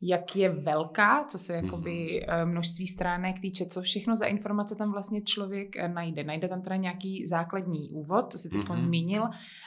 jak 0.02 0.36
je 0.36 0.48
velká, 0.48 1.24
co 1.24 1.38
se 1.38 1.52
jakoby 1.56 1.90
mm-hmm. 1.90 2.46
množství 2.46 2.86
stránek 2.86 3.40
týče, 3.40 3.66
co 3.66 3.82
všechno 3.82 4.16
za 4.16 4.26
informace 4.26 4.74
tam 4.74 4.92
vlastně 4.92 5.22
člověk 5.22 5.76
eh, 5.76 5.88
najde. 5.88 6.24
Najde 6.24 6.48
tam 6.48 6.62
teda 6.62 6.76
nějaký 6.76 7.26
základní 7.26 7.90
úvod, 7.90 8.32
to 8.32 8.38
si 8.38 8.48
teď 8.48 8.60
mm-hmm. 8.60 8.78
zmínil, 8.78 9.24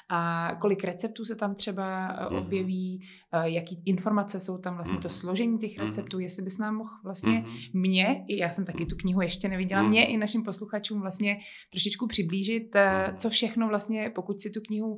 a 0.09 0.51
kolik 0.61 0.83
receptů 0.83 1.25
se 1.25 1.35
tam 1.35 1.55
třeba 1.55 2.17
mm-hmm. 2.17 2.37
objeví, 2.37 2.99
jaký 3.43 3.81
informace 3.85 4.39
jsou 4.39 4.57
tam 4.57 4.75
vlastně 4.75 4.97
to 4.97 5.07
mhm. 5.07 5.13
složení 5.13 5.59
těch 5.59 5.77
mhm. 5.77 5.87
receptů, 5.87 6.19
jestli 6.19 6.43
bys 6.43 6.57
nám 6.57 6.75
mohl 6.75 6.89
vlastně 7.03 7.45
mě, 7.73 8.25
já 8.29 8.49
jsem 8.49 8.65
taky 8.65 8.85
tu 8.85 8.95
knihu 8.95 9.21
ještě 9.21 9.49
neviděla, 9.49 9.83
mě 9.83 10.05
i 10.05 10.17
našim 10.17 10.43
posluchačům 10.43 11.01
vlastně 11.01 11.37
trošičku 11.71 12.07
přiblížit, 12.07 12.75
co 13.15 13.29
všechno 13.29 13.67
vlastně, 13.67 14.11
pokud 14.15 14.41
si 14.41 14.49
tu 14.49 14.61
knihu 14.61 14.97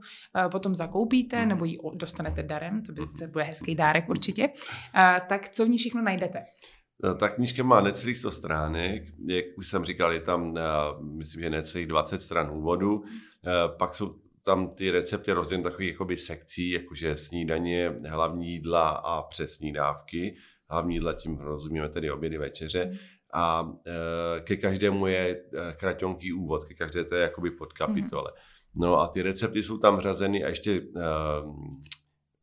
potom 0.51 0.75
zakoupíte 0.75 1.45
nebo 1.45 1.65
ji 1.65 1.77
dostanete 1.95 2.43
darem, 2.43 2.81
to 2.81 2.93
by 2.93 3.05
se 3.05 3.27
bude 3.27 3.43
hezký 3.43 3.75
dárek 3.75 4.09
určitě, 4.09 4.49
tak 5.27 5.49
co 5.49 5.65
v 5.65 5.69
ní 5.69 5.77
všechno 5.77 6.01
najdete? 6.01 6.43
No, 7.03 7.15
ta 7.15 7.29
knížka 7.29 7.63
má 7.63 7.81
necelých 7.81 8.17
100 8.17 8.31
stránek, 8.31 9.03
jak 9.27 9.45
už 9.57 9.67
jsem 9.67 9.85
říkal, 9.85 10.13
je 10.13 10.21
tam, 10.21 10.55
myslím, 11.01 11.41
že 11.41 11.49
necelých 11.49 11.87
20 11.87 12.19
stran 12.19 12.51
úvodu, 12.51 13.03
pak 13.77 13.95
jsou 13.95 14.15
tam 14.45 14.69
ty 14.69 14.91
recepty 14.91 15.31
rozděleny 15.31 15.63
takových 15.63 15.91
jakoby 15.91 16.17
sekcí, 16.17 16.69
jakože 16.69 17.17
snídaně, 17.17 17.95
hlavní 18.07 18.51
jídla 18.51 18.89
a 18.89 19.21
přesnídávky. 19.21 20.35
Hlavní 20.69 20.95
jídla 20.95 21.13
tím 21.13 21.37
rozumíme 21.37 21.89
tedy 21.89 22.11
obědy, 22.11 22.37
večeře. 22.37 22.85
Mm. 22.85 22.97
A 23.33 23.71
e, 24.37 24.41
ke 24.41 24.57
každému 24.57 25.07
je 25.07 25.41
kratonký 25.77 26.33
úvod, 26.33 26.65
ke 26.65 26.73
každé 26.73 27.03
to 27.03 27.15
je 27.15 27.21
jakoby 27.21 27.51
podkapitole. 27.51 28.31
Mm. 28.35 28.81
No 28.81 28.99
a 28.99 29.07
ty 29.07 29.21
recepty 29.21 29.63
jsou 29.63 29.77
tam 29.77 29.99
řazeny 29.99 30.43
a 30.43 30.47
ještě 30.47 30.71
e, 30.71 30.81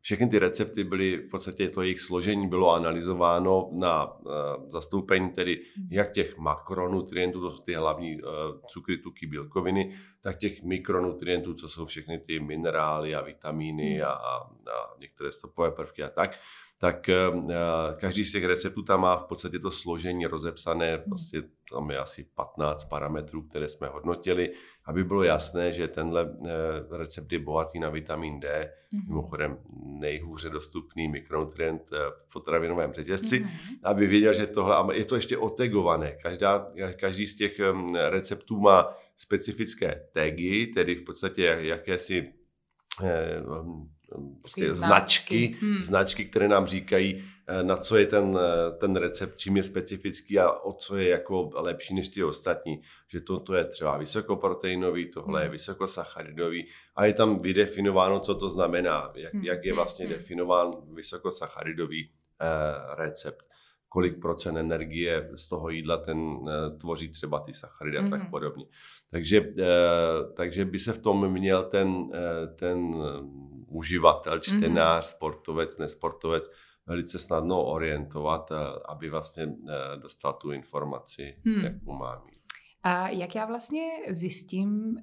všechny 0.03 0.29
ty 0.29 0.39
recepty 0.39 0.85
byly, 0.85 1.17
v 1.17 1.31
podstatě 1.31 1.69
to 1.69 1.83
jejich 1.83 2.01
složení 2.01 2.49
bylo 2.49 2.71
analyzováno 2.71 3.69
na 3.73 4.15
uh, 4.15 4.31
zastoupení 4.65 5.31
tedy 5.31 5.61
hmm. 5.77 5.89
jak 5.91 6.13
těch 6.13 6.39
makronutrientů, 6.39 7.41
to 7.41 7.51
jsou 7.51 7.63
ty 7.63 7.75
hlavní 7.75 8.23
uh, 8.23 8.31
cukry, 8.67 8.99
tuky, 8.99 9.27
bílkoviny, 9.27 9.95
tak 10.21 10.39
těch 10.39 10.63
mikronutrientů, 10.63 11.55
co 11.55 11.69
jsou 11.69 11.87
všechny 11.87 12.19
ty 12.19 12.41
minerály 12.41 13.15
a 13.15 13.21
vitamíny 13.21 13.95
hmm. 13.95 14.05
a, 14.05 14.13
a 14.13 14.51
některé 14.99 15.33
stopové 15.33 15.71
prvky 15.71 16.03
a 16.03 16.09
tak 16.09 16.39
tak 16.83 17.11
uh, 17.35 17.51
každý 17.97 18.25
z 18.25 18.33
těch 18.33 18.45
receptů 18.45 18.83
tam 18.83 19.01
má 19.01 19.17
v 19.17 19.25
podstatě 19.25 19.59
to 19.59 19.71
složení 19.71 20.27
rozepsané, 20.27 20.95
hmm. 20.95 21.05
prostě 21.09 21.43
tam 21.71 21.91
je 21.91 21.99
asi 21.99 22.27
15 22.35 22.85
parametrů, 22.85 23.43
které 23.43 23.69
jsme 23.69 23.89
hodnotili, 23.89 24.53
aby 24.85 25.05
bylo 25.05 25.23
jasné, 25.23 25.73
že 25.73 25.89
tenhle 25.89 26.25
uh, 26.25 26.49
recept 26.91 27.33
je 27.33 27.39
bohatý 27.39 27.79
na 27.79 27.89
vitamin 27.91 28.41
D, 28.41 28.73
mm-hmm. 28.93 29.09
mimochodem 29.09 29.59
nejhůře 29.85 30.51
dostupný 30.51 31.09
mikronutrient 31.09 31.91
v 31.91 32.33
potravinovém 32.33 32.93
řetězci, 32.93 33.41
mm-hmm. 33.41 33.79
aby 33.83 34.07
věděl, 34.07 34.35
že 34.35 34.47
tohle, 34.47 34.97
je 34.97 35.05
to 35.05 35.15
ještě 35.15 35.39
otegované. 35.39 36.17
Každá, 36.23 36.73
každý 37.01 37.27
z 37.27 37.37
těch 37.37 37.61
receptů 38.09 38.61
má 38.61 38.95
specifické 39.17 40.09
tagy, 40.13 40.67
tedy 40.67 40.95
v 40.95 41.05
podstatě 41.05 41.57
jakési 41.61 42.33
prostě 44.41 44.69
značky, 44.69 45.57
hmm. 45.61 45.83
značky, 45.83 46.25
které 46.25 46.49
nám 46.49 46.67
říkají, 46.67 47.25
eh, 47.47 47.63
na 47.63 47.77
co 47.77 47.97
je 47.97 48.07
ten, 48.07 48.39
eh, 48.39 48.79
ten 48.79 48.97
recept, 48.97 49.37
čím 49.37 49.57
je 49.57 49.63
specifický 49.63 50.39
a 50.39 50.51
o 50.51 50.73
co 50.73 50.97
je 50.97 51.09
jako 51.09 51.51
lepší 51.55 51.95
než 51.95 52.09
ty 52.09 52.25
ostatní. 52.25 52.83
Že 53.09 53.21
to, 53.21 53.41
to 53.41 53.55
je 53.55 53.65
třeba 53.65 53.97
vysokoproteinový, 53.97 55.11
tohle 55.11 55.41
hmm. 55.41 55.45
je 55.45 55.51
vysokosacharidový 55.51 56.69
a 56.97 57.05
je 57.05 57.13
tam 57.13 57.43
vydefinováno, 57.43 58.21
co 58.21 58.35
to 58.35 58.49
znamená, 58.49 59.13
jak, 59.15 59.35
hmm. 59.35 59.45
jak 59.45 59.65
je 59.65 59.73
hmm, 59.73 59.77
vlastně 59.77 60.07
hmm. 60.07 60.15
definován 60.15 60.71
vysokosacharidový 60.95 62.11
eh, 62.41 62.97
recept 62.97 63.52
kolik 63.93 64.21
procent 64.21 64.57
energie 64.57 65.31
z 65.35 65.49
toho 65.49 65.71
jídla 65.71 65.97
ten 65.97 66.19
uh, 66.19 66.49
tvoří 66.81 67.09
třeba 67.09 67.41
ty 67.41 67.55
sacharidy 67.55 67.99
a 67.99 68.01
mm-hmm. 68.01 68.11
tak 68.11 68.21
mhm. 68.21 68.31
podobně. 68.31 68.65
Takže, 69.11 69.41
uh, 69.41 69.47
takže 70.35 70.65
by 70.65 70.79
se 70.79 70.93
v 70.93 70.99
tom 70.99 71.33
měl 71.33 71.65
ten, 71.65 71.89
uh, 71.89 72.11
ten 72.57 72.95
uživatel, 73.69 74.39
čtenář, 74.39 75.05
mm-hmm. 75.05 75.17
sportovec, 75.17 75.79
nesportovec 75.79 76.51
velice 76.87 77.19
snadno 77.19 77.65
orientovat, 77.65 78.53
aby 78.89 79.11
vlastně 79.11 79.55
dostal 79.97 80.33
tu 80.33 80.53
informaci, 80.53 81.37
hmm. 81.47 81.65
jak 81.65 81.83
má 81.83 82.23
mít. 82.27 82.39
A 82.83 83.09
jak 83.09 83.35
já 83.35 83.47
vlastně 83.47 83.83
zjistím, 84.11 84.97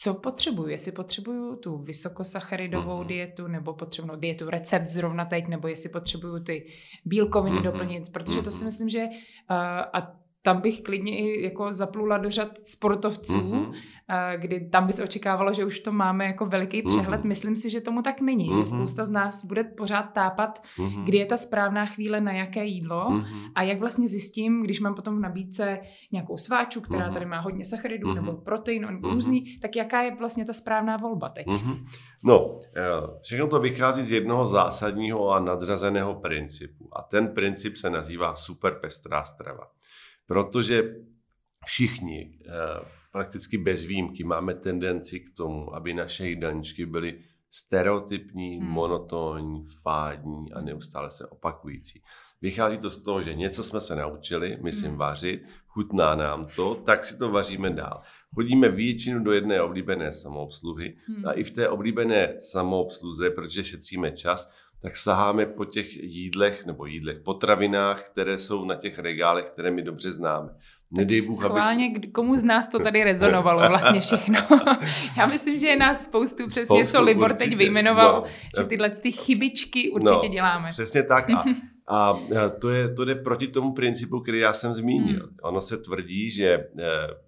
co 0.00 0.14
potřebuju, 0.14 0.68
jestli 0.68 0.92
potřebuju 0.92 1.56
tu 1.56 1.76
vysokosacharidovou 1.78 3.02
mm-hmm. 3.02 3.06
dietu, 3.06 3.48
nebo 3.48 3.74
potřebuju 3.74 4.18
dietu 4.18 4.50
recept 4.50 4.88
zrovna 4.88 5.24
teď, 5.24 5.48
nebo 5.48 5.68
jestli 5.68 5.88
potřebuju 5.88 6.44
ty 6.44 6.66
bílkoviny 7.04 7.56
mm-hmm. 7.56 7.62
doplnit, 7.62 8.12
protože 8.12 8.42
to 8.42 8.50
si 8.50 8.58
mhm. 8.58 8.66
myslím, 8.66 8.88
že 8.88 9.04
uh, 9.06 9.56
a 9.92 10.17
tam 10.48 10.60
bych 10.60 10.82
klidně 10.82 11.18
i 11.18 11.42
jako 11.42 11.72
zaplula 11.72 12.18
do 12.18 12.30
řad 12.30 12.48
sportovců, 12.62 13.40
mm-hmm. 13.40 13.72
kdy 14.36 14.68
tam 14.68 14.86
by 14.86 14.92
se 14.92 15.04
očekávalo, 15.04 15.52
že 15.52 15.64
už 15.64 15.80
to 15.80 15.92
máme 15.92 16.24
jako 16.24 16.46
veliký 16.46 16.82
mhm. 16.82 16.88
přehled. 16.88 17.20
Mm-hmm. 17.20 17.28
Myslím 17.28 17.56
si, 17.56 17.70
že 17.70 17.80
tomu 17.80 18.02
tak 18.02 18.20
není, 18.20 18.50
mm-hmm. 18.50 18.52
že 18.52 18.56
mhm. 18.56 18.66
spousta 18.66 19.04
z 19.04 19.10
nás 19.10 19.44
bude 19.44 19.64
pořád 19.64 20.02
tápat, 20.02 20.62
mm-hmm. 20.78 21.04
kdy 21.04 21.18
je 21.18 21.26
ta 21.26 21.36
správná 21.36 21.86
chvíle 21.86 22.20
na 22.20 22.32
jaké 22.32 22.64
jídlo 22.64 23.10
mm-hmm. 23.10 23.50
a 23.54 23.62
jak 23.62 23.78
vlastně 23.78 24.08
zjistím, 24.08 24.62
když 24.62 24.80
mám 24.80 24.94
potom 24.94 25.16
v 25.16 25.20
nabídce 25.20 25.78
nějakou 26.12 26.36
sváču, 26.36 26.80
která 26.80 27.08
mm-hmm. 27.08 27.12
tady 27.12 27.26
má 27.26 27.40
hodně 27.40 27.64
sacharidů 27.64 28.08
mm-hmm. 28.08 28.14
nebo 28.14 28.32
protein, 28.32 28.86
nebo 28.86 29.08
mm-hmm. 29.08 29.14
různý, 29.14 29.58
tak 29.60 29.76
jaká 29.76 30.02
je 30.02 30.14
vlastně 30.14 30.44
ta 30.44 30.52
správná 30.52 30.96
volba 30.96 31.28
teď? 31.28 31.46
Mm-hmm. 31.46 31.84
No, 32.22 32.60
eh, 32.76 32.82
všechno 33.22 33.48
to 33.48 33.60
vychází 33.60 34.02
z 34.02 34.12
jednoho 34.12 34.46
zásadního 34.46 35.30
a 35.30 35.40
nadřazeného 35.40 36.14
principu 36.14 36.88
a 36.92 37.02
ten 37.02 37.28
princip 37.28 37.76
se 37.76 37.90
nazývá 37.90 38.34
superpestrá 38.34 39.24
strava. 39.24 39.77
Protože 40.28 40.96
všichni, 41.66 42.38
eh, 42.46 42.50
prakticky 43.12 43.58
bez 43.58 43.84
výjimky, 43.84 44.24
máme 44.24 44.54
tendenci 44.54 45.20
k 45.20 45.34
tomu, 45.34 45.74
aby 45.74 45.94
naše 45.94 46.28
jídelníčky 46.28 46.86
byly 46.86 47.18
stereotypní, 47.50 48.58
hmm. 48.58 48.68
monotónní, 48.68 49.64
fádní 49.82 50.52
a 50.52 50.60
neustále 50.60 51.10
se 51.10 51.26
opakující. 51.26 52.02
Vychází 52.42 52.78
to 52.78 52.90
z 52.90 53.02
toho, 53.02 53.22
že 53.22 53.34
něco 53.34 53.62
jsme 53.62 53.80
se 53.80 53.96
naučili, 53.96 54.58
myslím 54.62 54.90
hmm. 54.90 54.98
vařit, 54.98 55.42
chutná 55.66 56.14
nám 56.14 56.44
to, 56.56 56.74
tak 56.74 57.04
si 57.04 57.18
to 57.18 57.30
vaříme 57.30 57.70
dál. 57.70 58.02
Chodíme 58.34 58.68
většinu 58.68 59.24
do 59.24 59.32
jedné 59.32 59.62
oblíbené 59.62 60.12
samoobsluhy 60.12 60.96
hmm. 61.08 61.26
a 61.26 61.32
i 61.32 61.44
v 61.44 61.50
té 61.50 61.68
oblíbené 61.68 62.34
samoobsluze, 62.38 63.30
protože 63.30 63.64
šetříme 63.64 64.12
čas, 64.12 64.50
tak 64.82 64.96
saháme 64.96 65.46
po 65.46 65.64
těch 65.64 65.96
jídlech 65.96 66.66
nebo 66.66 66.86
jídlech, 66.86 67.18
potravinách, 67.20 68.02
které 68.02 68.38
jsou 68.38 68.64
na 68.64 68.74
těch 68.74 68.98
regálech, 68.98 69.44
které 69.44 69.70
my 69.70 69.82
dobře 69.82 70.12
známe. 70.12 70.48
Nedej 70.90 71.20
Bůh, 71.20 71.36
Schválně, 71.36 71.92
aby... 71.96 72.08
komu 72.08 72.36
z 72.36 72.44
nás 72.44 72.68
to 72.68 72.78
tady 72.78 73.04
rezonovalo 73.04 73.68
vlastně 73.68 74.00
všechno. 74.00 74.38
Já 75.18 75.26
myslím, 75.26 75.58
že 75.58 75.66
je 75.66 75.76
nás 75.76 76.04
spoustu, 76.04 76.46
přesně 76.46 76.64
spoustu, 76.64 76.96
co 76.96 77.02
Libor 77.02 77.30
určitě. 77.30 77.50
teď 77.50 77.58
vyjmenoval, 77.58 78.20
no, 78.20 78.30
že 78.58 78.64
tyhle 78.64 78.90
ty 78.90 79.12
chybičky 79.12 79.90
určitě 79.90 80.28
no, 80.28 80.34
děláme. 80.34 80.68
Přesně 80.68 81.02
tak. 81.02 81.26
A, 81.90 82.10
a 82.10 82.48
to, 82.60 82.70
je, 82.70 82.94
to 82.94 83.04
jde 83.04 83.14
proti 83.14 83.46
tomu 83.46 83.72
principu, 83.72 84.20
který 84.20 84.38
já 84.38 84.52
jsem 84.52 84.74
zmínil. 84.74 85.20
Hmm. 85.20 85.36
Ono 85.42 85.60
se 85.60 85.76
tvrdí, 85.78 86.30
že 86.30 86.48
eh, 86.48 86.64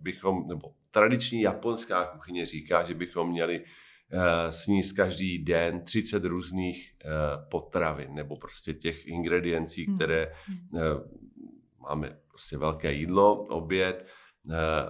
bychom, 0.01 0.49
nebo 0.49 0.73
tradiční 0.91 1.43
japonská 1.43 2.05
kuchyně 2.05 2.47
říká, 2.47 2.83
že 2.83 2.95
bychom 2.95 3.31
měli 3.31 3.57
Eh, 3.57 3.65
sníst 4.51 4.97
každý 4.97 5.39
den 5.39 5.81
30 5.85 6.25
různých 6.25 6.95
eh, 7.05 7.09
potravin 7.51 8.15
nebo 8.15 8.37
prostě 8.37 8.75
těch 8.75 9.07
ingrediencí, 9.07 9.87
hmm. 9.87 9.97
které 9.97 10.33
hmm. 10.47 10.59
Eh, 10.77 10.81
máme 11.81 12.17
prostě 12.29 12.59
velké 12.59 12.93
jídlo, 12.93 13.45
oběd 13.45 14.07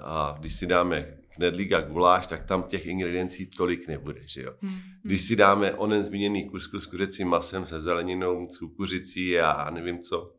a 0.03 0.37
když 0.39 0.55
si 0.55 0.67
dáme 0.67 1.19
knedlík 1.29 1.73
a 1.73 1.81
guláš, 1.81 2.27
tak 2.27 2.45
tam 2.45 2.63
těch 2.63 2.87
ingrediencí 2.87 3.47
tolik 3.47 3.89
nebude, 3.89 4.21
že 4.29 4.43
jo. 4.43 4.55
Hmm. 4.61 4.79
Když 5.03 5.21
si 5.21 5.37
dáme 5.37 5.75
onen 5.75 6.05
zmíněný 6.05 6.51
kuskus 6.51 6.83
s 6.83 6.87
kuřecím 6.87 7.29
masem, 7.29 7.67
se 7.67 7.81
zeleninou, 7.81 8.45
s 8.45 8.59
kukuřicí 8.59 9.39
a 9.39 9.71
nevím 9.71 9.99
co, 9.99 10.35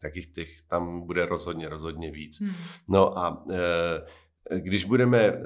tak 0.00 0.16
jich 0.16 0.26
těch 0.26 0.48
tam 0.68 1.06
bude 1.06 1.26
rozhodně, 1.26 1.68
rozhodně 1.68 2.10
víc. 2.10 2.40
Hmm. 2.40 2.54
No 2.88 3.18
a 3.18 3.42
e, 3.52 3.58
když 4.56 4.84
budeme 4.84 5.18
eh, 5.18 5.42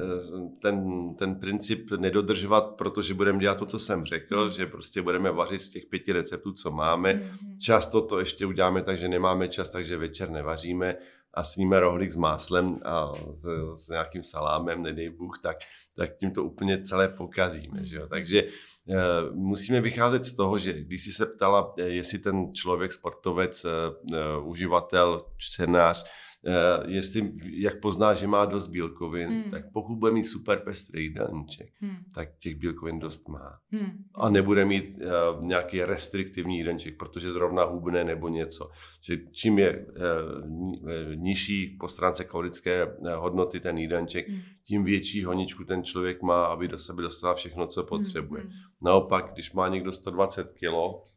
ten, 0.62 1.08
ten 1.14 1.34
princip 1.34 1.90
nedodržovat, 1.90 2.60
protože 2.60 3.14
budeme 3.14 3.38
dělat 3.38 3.58
to, 3.58 3.66
co 3.66 3.78
jsem 3.78 4.04
řekl, 4.04 4.44
mm. 4.44 4.50
že 4.50 4.66
prostě 4.66 5.02
budeme 5.02 5.30
vařit 5.30 5.62
z 5.62 5.70
těch 5.70 5.86
pěti 5.86 6.12
receptů, 6.12 6.52
co 6.52 6.70
máme. 6.70 7.14
Mm. 7.14 7.58
Často 7.58 8.00
to 8.00 8.18
ještě 8.18 8.46
uděláme 8.46 8.82
tak, 8.82 8.98
že 8.98 9.08
nemáme 9.08 9.48
čas, 9.48 9.70
takže 9.70 9.96
večer 9.96 10.30
nevaříme 10.30 10.96
a 11.34 11.44
sníme 11.44 11.80
rohlík 11.80 12.10
s 12.10 12.16
máslem 12.16 12.78
a 12.84 13.12
s, 13.36 13.46
s 13.74 13.88
nějakým 13.88 14.24
salámem, 14.24 14.82
nedej 14.82 15.10
Bůh, 15.10 15.38
tak, 15.42 15.56
tak 15.96 16.16
tím 16.16 16.30
to 16.30 16.44
úplně 16.44 16.82
celé 16.82 17.08
pokazíme. 17.08 17.84
Že 17.84 17.96
jo? 17.96 18.06
Takže 18.06 18.42
uh, 18.42 18.96
musíme 19.34 19.80
vycházet 19.80 20.24
z 20.24 20.32
toho, 20.32 20.58
že 20.58 20.72
když 20.72 21.04
jsi 21.04 21.12
se 21.12 21.26
ptala, 21.26 21.74
jestli 21.76 22.18
ten 22.18 22.54
člověk, 22.54 22.92
sportovec, 22.92 23.66
uživatel, 24.44 25.24
čtenář, 25.36 26.04
jestli, 26.86 27.32
jak 27.44 27.80
pozná, 27.80 28.14
že 28.14 28.26
má 28.26 28.44
dost 28.44 28.68
bílkovin, 28.68 29.28
hmm. 29.28 29.50
tak 29.50 29.72
pokud 29.72 29.96
bude 29.96 30.12
mít 30.12 30.24
super 30.24 30.58
pestrý 30.58 31.02
jídelníček, 31.02 31.72
hmm. 31.80 31.96
tak 32.14 32.38
těch 32.38 32.56
bílkovin 32.56 32.98
dost 32.98 33.28
má. 33.28 33.58
Hmm. 33.72 34.04
A 34.14 34.28
nebude 34.28 34.64
mít 34.64 34.84
uh, 34.84 35.44
nějaký 35.44 35.84
restriktivní 35.84 36.58
jídelníček, 36.58 36.96
protože 36.98 37.32
zrovna 37.32 37.64
hubne 37.64 38.04
nebo 38.04 38.28
něco. 38.28 38.70
Že 39.00 39.16
čím 39.32 39.58
je 39.58 39.86
uh, 39.86 41.14
nižší 41.14 41.76
po 41.80 41.88
stránce 41.88 42.24
kalorické 42.24 42.96
hodnoty 43.16 43.60
ten 43.60 43.78
jídelníček, 43.78 44.28
hmm. 44.28 44.40
tím 44.64 44.84
větší 44.84 45.24
honičku 45.24 45.64
ten 45.64 45.84
člověk 45.84 46.22
má, 46.22 46.44
aby 46.44 46.68
do 46.68 46.78
sebe 46.78 47.02
dostal 47.02 47.34
všechno, 47.34 47.66
co 47.66 47.84
potřebuje. 47.84 48.42
Hmm. 48.42 48.52
Naopak, 48.82 49.32
když 49.32 49.52
má 49.52 49.68
někdo 49.68 49.92
120 49.92 50.52
kg, 50.52 51.08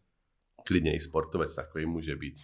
klidně 0.66 0.96
i 0.96 1.00
sportovec 1.00 1.56
takový 1.56 1.86
může 1.86 2.16
být, 2.16 2.36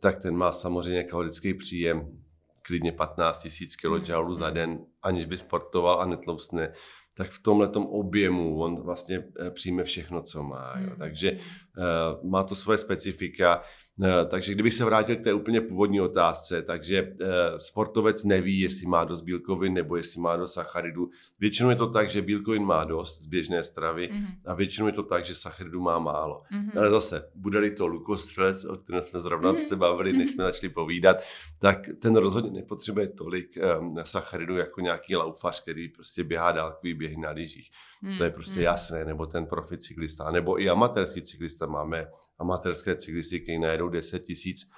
tak 0.00 0.18
ten 0.22 0.36
má 0.36 0.52
samozřejmě 0.52 1.04
kalorický 1.04 1.54
příjem 1.54 2.22
klidně 2.70 2.92
15 2.92 3.48
000 3.90 4.00
kJ 4.00 4.12
hmm. 4.12 4.34
za 4.34 4.46
hmm. 4.46 4.54
den, 4.54 4.78
aniž 5.02 5.24
by 5.24 5.36
sportoval 5.36 6.00
a 6.00 6.06
netloustne, 6.06 6.72
tak 7.14 7.30
v 7.30 7.42
tomhle 7.42 7.68
objemu 7.74 8.58
on 8.62 8.82
vlastně 8.82 9.24
eh, 9.40 9.50
přijme 9.50 9.84
všechno, 9.84 10.22
co 10.22 10.42
má. 10.42 10.74
Jo. 10.78 10.86
Hmm. 10.86 10.98
Takže 10.98 11.32
uh, 11.32 12.30
má 12.30 12.42
to 12.42 12.54
svoje 12.54 12.78
specifika. 12.78 13.62
Eh, 14.02 14.24
takže 14.24 14.54
kdybych 14.54 14.74
se 14.74 14.84
vrátil 14.84 15.16
k 15.16 15.24
té 15.24 15.32
úplně 15.32 15.60
původní 15.60 16.00
otázce, 16.00 16.62
takže 16.62 17.12
eh, 17.20 17.26
sportovec 17.56 18.24
neví, 18.24 18.60
jestli 18.60 18.86
má 18.86 19.04
dost 19.04 19.22
bílkovin 19.22 19.74
nebo 19.74 19.96
jestli 19.96 20.20
má 20.20 20.36
dost 20.36 20.52
sacharidu. 20.52 21.10
Většinou 21.40 21.70
je 21.70 21.76
to 21.76 21.86
tak, 21.86 22.08
že 22.08 22.22
bílkovin 22.22 22.64
má 22.64 22.84
dost 22.84 23.22
z 23.22 23.26
běžné 23.26 23.64
stravy 23.64 24.08
mm-hmm. 24.12 24.26
a 24.46 24.54
většinou 24.54 24.86
je 24.86 24.92
to 24.92 25.02
tak, 25.02 25.24
že 25.24 25.34
sacharidu 25.34 25.80
má 25.80 25.98
málo. 25.98 26.42
Mm-hmm. 26.52 26.80
Ale 26.80 26.90
zase, 26.90 27.30
bude-li 27.34 27.70
to 27.70 27.86
lukostřelec, 27.86 28.64
o 28.64 28.76
kterém 28.76 29.02
jsme 29.02 29.20
zrovna 29.20 29.52
mm-hmm. 29.52 29.68
se 29.68 29.76
bavili, 29.76 30.12
než 30.12 30.30
jsme 30.30 30.44
začali 30.44 30.68
povídat, 30.68 31.16
tak 31.60 31.78
ten 32.02 32.16
rozhodně 32.16 32.50
nepotřebuje 32.50 33.08
tolik 33.08 33.58
um, 33.80 33.90
sacharidu 34.02 34.56
jako 34.56 34.80
nějaký 34.80 35.16
laufař, 35.16 35.62
který 35.62 35.88
prostě 35.88 36.24
běhá 36.24 36.52
dálkový 36.52 36.94
běhy 36.94 37.16
na 37.16 37.30
lyžích. 37.30 37.70
Mm-hmm. 38.04 38.18
To 38.18 38.24
je 38.24 38.30
prostě 38.30 38.60
mm-hmm. 38.60 38.64
jasné, 38.64 39.04
nebo 39.04 39.26
ten 39.26 39.46
profi 39.46 39.78
cyklista, 39.78 40.30
nebo 40.30 40.60
i 40.60 40.68
amatérský 40.68 41.22
cyklista. 41.22 41.66
Máme 41.66 42.06
amatérské 42.38 42.96
cyklisty, 42.96 43.40
kteří 43.40 43.58
najedou 43.58 43.89
10 43.90 44.24
tisíc 44.24 44.70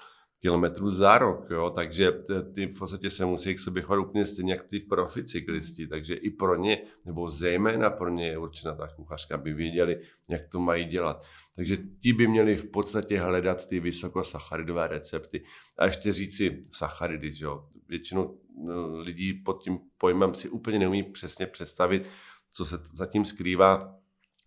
kilometrů 0.42 0.90
za 0.90 1.18
rok, 1.18 1.46
jo? 1.50 1.70
takže 1.70 2.12
ty 2.54 2.66
v 2.66 2.78
podstatě 2.78 3.10
se 3.10 3.24
musí 3.24 3.54
k 3.54 3.58
sobě 3.58 3.82
chovat 3.82 3.98
úplně 4.00 4.24
stejně 4.24 4.52
jako 4.52 4.66
ty 4.68 4.80
profi 4.80 5.24
cyklisti, 5.24 5.86
takže 5.86 6.14
i 6.14 6.30
pro 6.30 6.56
ně, 6.56 6.78
nebo 7.04 7.28
zejména 7.28 7.90
pro 7.90 8.08
ně 8.08 8.28
je 8.28 8.38
určena 8.38 8.74
ta 8.74 8.88
kuchařka, 8.88 9.34
aby 9.34 9.54
věděli, 9.54 10.00
jak 10.30 10.48
to 10.48 10.60
mají 10.60 10.84
dělat. 10.84 11.24
Takže 11.56 11.76
ti 12.00 12.12
by 12.12 12.28
měli 12.28 12.56
v 12.56 12.70
podstatě 12.70 13.20
hledat 13.20 13.66
ty 13.66 13.80
vysokosacharidové 13.80 14.88
recepty 14.88 15.44
a 15.78 15.86
ještě 15.86 16.12
říci 16.12 16.62
sacharidy, 16.70 17.34
že 17.34 17.44
jo? 17.44 17.68
Většinou 17.88 18.38
no, 18.64 18.98
lidí 18.98 19.34
pod 19.34 19.62
tím 19.62 19.78
pojmem 19.98 20.34
si 20.34 20.48
úplně 20.48 20.78
neumí 20.78 21.02
přesně 21.02 21.46
představit, 21.46 22.06
co 22.50 22.64
se 22.64 22.78
zatím 22.92 23.24
skrývá 23.24 24.01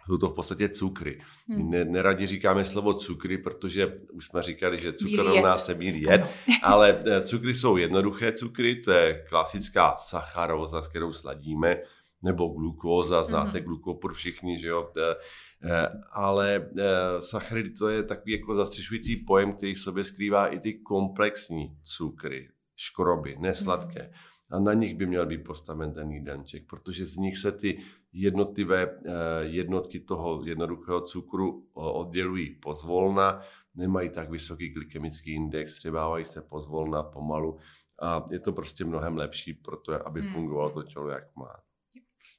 jsou 0.06 0.18
to 0.18 0.30
v 0.30 0.34
podstatě 0.34 0.70
cukry. 0.70 1.22
Hmm. 1.48 1.70
Ne, 1.70 1.86
neradi 1.86 2.26
říkáme 2.26 2.66
slovo 2.66 2.94
cukry, 2.94 3.38
protože 3.38 3.98
už 4.12 4.26
jsme 4.26 4.42
říkali, 4.42 4.80
že 4.80 4.94
cukr 4.94 5.24
rovná 5.24 5.58
se 5.58 5.76
bílý 5.76 6.02
jed, 6.02 6.22
ale 6.64 7.04
eh, 7.06 7.22
cukry 7.22 7.56
jsou 7.56 7.78
jednoduché 7.78 8.32
cukry, 8.32 8.76
to 8.76 8.92
je 8.92 9.26
klasická 9.30 9.96
sacharóza, 9.98 10.82
s 10.82 10.88
kterou 10.88 11.14
sladíme, 11.14 11.78
nebo 12.24 12.48
glukóza, 12.48 13.24
znáte 13.24 13.58
hmm. 13.58 13.68
glukopor 13.68 14.14
všichni, 14.14 14.60
že 14.60 14.68
jo, 14.68 14.92
eh, 14.98 15.88
ale 16.12 16.70
eh, 16.78 17.22
sacharidy 17.22 17.70
to 17.70 17.90
je 17.90 18.04
takový 18.04 18.32
jako 18.32 18.56
zastřešující 18.56 19.16
pojem, 19.16 19.54
který 19.54 19.74
v 19.74 19.80
sobě 19.80 20.04
skrývá 20.04 20.48
i 20.48 20.60
ty 20.60 20.74
komplexní 20.74 21.78
cukry, 21.84 22.50
škroby, 22.76 23.36
nesladké. 23.40 24.02
Hmm 24.02 24.35
a 24.52 24.60
na 24.60 24.74
nich 24.74 24.96
by 24.96 25.06
měl 25.06 25.26
být 25.26 25.44
postaven 25.44 25.94
ten 25.94 26.12
jídelníček, 26.12 26.66
protože 26.66 27.06
z 27.06 27.18
nich 27.18 27.38
se 27.38 27.52
ty 27.52 27.78
jednotlivé 28.14 28.84
eh, 28.84 29.12
jednotky 29.40 30.00
toho 30.00 30.46
jednoduchého 30.46 31.02
cukru 31.02 31.68
oddělují 31.74 32.56
pozvolna, 32.56 33.42
nemají 33.76 34.10
tak 34.10 34.30
vysoký 34.30 34.70
glykemický 34.70 35.36
index, 35.36 35.76
třebávají 35.76 36.26
se 36.26 36.42
pozvolna, 36.42 37.04
pomalu 37.04 37.58
a 38.02 38.26
je 38.32 38.40
to 38.40 38.54
prostě 38.54 38.86
mnohem 38.86 39.18
lepší 39.18 39.54
pro 39.54 39.78
to, 39.78 40.08
aby 40.08 40.22
hmm, 40.22 40.34
fungovalo 40.34 40.70
to 40.70 40.80
hmm. 40.80 40.88
tělo, 40.88 41.10
jak 41.10 41.36
má. 41.36 41.56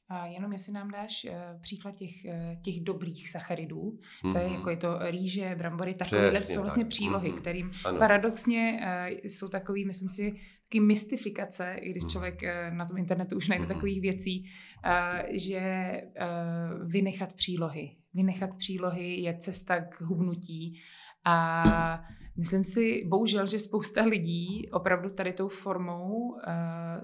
A 0.09 0.27
jenom 0.27 0.53
jestli 0.53 0.73
nám 0.73 0.90
dáš 0.90 1.27
uh, 1.29 1.61
příklad 1.61 1.95
těch, 1.95 2.11
uh, 2.25 2.62
těch 2.62 2.81
dobrých 2.81 3.29
sacharidů, 3.29 3.83
mm-hmm. 3.83 4.33
to 4.33 4.38
je 4.38 4.45
mhm. 4.45 4.55
jako 4.55 4.71
je 4.71 4.77
to 4.77 4.99
rýže, 5.11 5.55
brambory, 5.59 5.95
takové 5.95 6.40
jsou 6.40 6.62
vlastně 6.62 6.85
tak. 6.85 6.90
přílohy, 6.90 7.33
mm-hmm. 7.33 7.40
kterým 7.40 7.73
ano. 7.85 7.99
paradoxně 7.99 8.81
jsou 9.25 9.49
takový, 9.49 9.85
myslím 9.85 10.09
si, 10.09 10.40
taky 10.68 10.81
mystifikace, 10.81 11.74
i 11.81 11.90
když 11.90 12.02
mhm. 12.02 12.11
člověk 12.11 12.42
uh, 12.42 12.76
na 12.76 12.85
tom 12.85 12.96
internetu 12.96 13.37
už 13.37 13.48
najde 13.48 13.64
mm-hmm. 13.64 13.68
takových 13.68 14.00
věcí, 14.00 14.44
uh, 14.44 15.26
že 15.31 15.92
uh, 16.20 16.90
vynechat 16.90 17.33
přílohy. 17.33 17.96
Vynechat 18.14 18.50
přílohy 18.59 19.20
je 19.20 19.37
cesta 19.38 19.81
k 19.81 20.00
hubnutí 20.00 20.81
a 21.24 21.62
Myslím 22.38 22.64
si, 22.64 23.05
bohužel, 23.09 23.46
že 23.46 23.59
spousta 23.59 24.02
lidí 24.02 24.68
opravdu 24.72 25.11
tady 25.11 25.33
tou 25.33 25.48
formou 25.48 26.37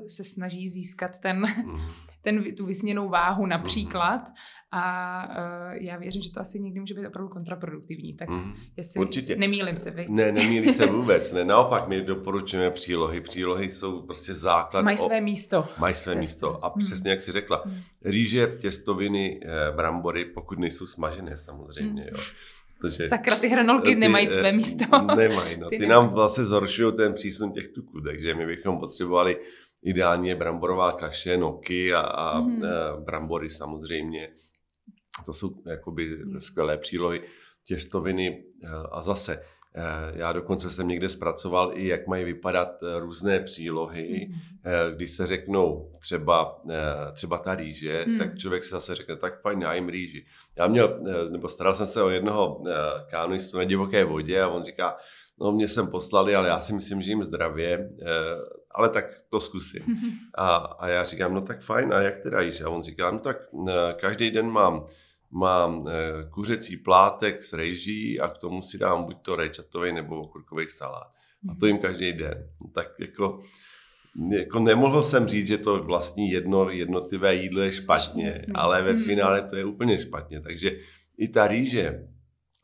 se 0.07 0.25
snaží 0.25 0.69
získat 0.69 1.21
ten, 1.21 1.47
mm 1.67 1.81
ten, 2.23 2.45
tu 2.57 2.67
vysněnou 2.67 3.09
váhu 3.09 3.47
například. 3.47 4.19
Mm. 4.29 4.35
A 4.75 5.29
uh, 5.29 5.83
já 5.83 5.97
věřím, 5.97 6.23
že 6.23 6.33
to 6.33 6.41
asi 6.41 6.61
někdy 6.61 6.81
může 6.81 6.95
být 6.95 7.07
opravdu 7.07 7.29
kontraproduktivní. 7.29 8.15
Tak 8.15 8.29
mm. 8.29 8.55
jestli 8.77 9.01
Určitě. 9.01 9.37
nemýlim 9.37 9.77
se 9.77 9.91
vy. 9.91 10.07
Ne, 10.09 10.33
nemýlí 10.33 10.71
se 10.71 10.87
vůbec. 10.97 11.33
Ne, 11.33 11.45
naopak 11.45 11.89
my 11.89 12.03
doporučujeme 12.03 12.71
přílohy. 12.71 13.21
Přílohy 13.21 13.71
jsou 13.71 14.03
prostě 14.03 14.35
základ. 14.35 14.83
Mají 14.83 14.97
své 14.97 15.21
místo. 15.21 15.65
Mají 15.79 15.95
své 15.95 16.15
místo. 16.15 16.65
A 16.65 16.73
mm. 16.77 16.85
přesně 16.85 17.11
jak 17.11 17.21
jsi 17.21 17.33
řekla, 17.33 17.63
mm. 17.67 17.75
rýže, 18.05 18.57
těstoviny, 18.61 19.41
eh, 19.43 19.73
brambory, 19.77 20.25
pokud 20.25 20.59
nejsou 20.59 20.87
smažené 20.87 21.39
samozřejmě. 21.39 22.03
Mm. 22.03 22.09
Jo. 22.09 22.25
Protože 22.81 23.05
Sakra, 23.05 23.37
ty 23.37 23.49
hranolky 23.49 23.89
ty, 23.89 23.95
nemají 23.95 24.27
své 24.27 24.53
místo. 24.53 24.85
Nemají, 25.17 25.57
no. 25.57 25.71
Ty, 25.71 25.79
ty 25.79 25.87
nám 25.87 26.09
vlastně 26.09 26.45
zhoršují 26.45 26.93
ten 26.97 27.15
přísun 27.15 27.53
těch 27.53 27.69
tuků, 27.69 28.01
takže 28.01 28.35
my 28.35 28.47
bychom 28.47 28.79
potřebovali 28.79 29.37
ideálně 29.83 30.35
bramborová 30.35 30.93
kaše, 30.93 31.37
noky 31.37 31.95
a, 31.95 32.01
a 32.01 32.41
mm. 32.41 32.63
brambory 33.05 33.51
samozřejmě. 33.51 34.29
To 35.27 35.33
jsou 35.33 35.55
jakoby 35.67 36.09
mm. 36.25 36.41
skvělé 36.41 36.79
přílohy, 36.79 37.23
těstoviny 37.65 38.45
eh, 38.65 38.69
a 38.93 39.03
zase 39.03 39.43
eh, 39.75 39.83
já 40.15 40.33
dokonce 40.33 40.71
jsem 40.71 40.89
někde 40.89 41.09
zpracoval 41.09 41.73
i, 41.75 41.89
jak 41.89 42.07
mají 42.07 42.25
vypadat 42.25 42.69
různé 42.99 43.41
přílohy. 43.41 44.29
Mm. 44.29 44.35
Když 44.95 45.11
se 45.11 45.27
řeknou 45.27 45.93
třeba, 46.01 46.63
třeba 47.13 47.39
ta 47.39 47.55
rýže, 47.55 48.05
mm. 48.09 48.19
tak 48.19 48.39
člověk 48.39 48.65
si 48.65 48.71
zase 48.71 48.95
řekne, 48.95 49.17
tak 49.17 49.41
fajn, 49.41 49.63
já 49.63 49.75
jim 49.75 49.89
rýži. 49.89 50.27
Já 50.57 50.67
měl, 50.67 51.01
nebo 51.31 51.49
staral 51.49 51.75
jsem 51.75 51.87
se 51.87 52.03
o 52.03 52.09
jednoho 52.09 52.65
kánoistu 53.11 53.59
na 53.59 53.65
divoké 53.65 54.05
vodě 54.05 54.43
a 54.43 54.49
on 54.49 54.65
říká, 54.65 54.97
no 55.41 55.53
mě 55.53 55.69
sem 55.69 55.87
poslali, 55.87 56.35
ale 56.35 56.49
já 56.49 56.61
si 56.61 56.75
myslím, 56.75 57.03
že 57.03 57.11
jim 57.11 57.23
zdravě 57.23 57.89
ale 58.75 58.89
tak 58.89 59.05
to 59.31 59.41
zkusím. 59.41 59.83
A, 60.35 60.57
a 60.57 60.89
já 60.89 61.05
říkám, 61.05 61.35
no 61.35 61.41
tak 61.41 61.61
fajn, 61.61 61.93
a 61.93 62.01
jak 62.01 62.19
teda 62.19 62.41
jíš? 62.41 62.61
A 62.61 62.69
on 62.69 62.83
říká, 62.83 63.11
no 63.11 63.19
tak 63.19 63.37
eh, 63.69 63.73
každý 64.01 64.31
den 64.31 64.51
mám, 64.51 64.85
mám 65.31 65.89
eh, 65.89 65.93
kuřecí 66.31 66.77
plátek 66.77 67.43
s 67.43 67.53
rejží 67.53 68.21
a 68.21 68.29
k 68.29 68.39
tomu 68.39 68.63
si 68.63 68.79
dám 68.79 69.05
buď 69.05 69.17
to 69.23 69.37
rejčatový 69.37 69.93
nebo 69.93 70.21
okurkový 70.21 70.69
salát. 70.69 71.13
A 71.51 71.55
to 71.55 71.67
jim 71.67 71.79
každý 71.79 72.13
den. 72.13 72.49
No, 72.65 72.71
tak 72.71 72.89
jako, 72.99 73.43
jako 74.31 74.59
nemohl 74.59 75.03
jsem 75.03 75.29
říct, 75.29 75.47
že 75.47 75.59
to 75.59 75.83
vlastní 75.83 76.31
jedno 76.31 76.71
jednotlivé 76.71 77.35
jídlo 77.35 77.63
je 77.63 77.73
špatně, 77.73 78.27
Jasně. 78.27 78.53
ale 78.57 78.83
ve 78.83 78.93
hmm. 78.93 79.05
finále 79.05 79.43
to 79.43 79.57
je 79.57 79.65
úplně 79.65 79.99
špatně. 79.99 80.41
Takže 80.41 80.79
i 81.19 81.29
ta 81.29 81.47
rýže, 81.47 82.09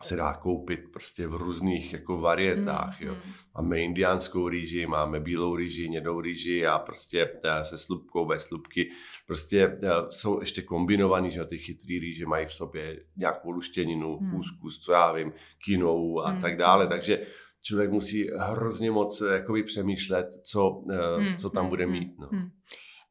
se 0.02 0.16
dá 0.16 0.34
koupit 0.34 0.80
prostě 0.92 1.26
v 1.26 1.34
různých 1.34 1.92
jako 1.92 2.18
varietách. 2.18 3.00
Mm, 3.00 3.06
jo. 3.06 3.14
Mm. 3.14 3.32
Máme 3.56 3.80
indiánskou 3.80 4.48
rýži, 4.48 4.86
máme 4.86 5.20
bílou 5.20 5.56
rýži, 5.56 5.88
nědou 5.88 6.20
rýži 6.20 6.66
a 6.66 6.78
prostě 6.78 7.30
eh, 7.44 7.64
se 7.64 7.78
slupkou, 7.78 8.26
bez 8.26 8.44
slupky. 8.44 8.90
Prostě 9.26 9.78
eh, 9.82 9.88
jsou 10.08 10.40
ještě 10.40 10.62
kombinovaný, 10.62 11.30
že 11.30 11.44
ty 11.44 11.58
chytrý 11.58 11.98
rýže 11.98 12.26
mají 12.26 12.46
v 12.46 12.52
sobě 12.52 13.00
nějakou 13.16 13.50
luštěninu, 13.50 14.18
mm. 14.20 14.30
kuskus, 14.36 14.80
co 14.80 14.92
já 14.92 15.12
vím, 15.12 15.32
kinou 15.64 16.20
a 16.20 16.32
mm. 16.32 16.40
tak 16.40 16.56
dále. 16.56 16.86
Takže 16.86 17.26
člověk 17.62 17.90
musí 17.90 18.28
hrozně 18.38 18.90
moc 18.90 19.22
eh, 19.22 19.34
jakoby 19.34 19.62
přemýšlet, 19.62 20.26
co, 20.42 20.80
mm. 21.18 21.36
co 21.36 21.50
tam 21.50 21.64
mm. 21.64 21.68
bude 21.68 21.86
mít. 21.86 22.18
No. 22.18 22.28
Mm. 22.32 22.48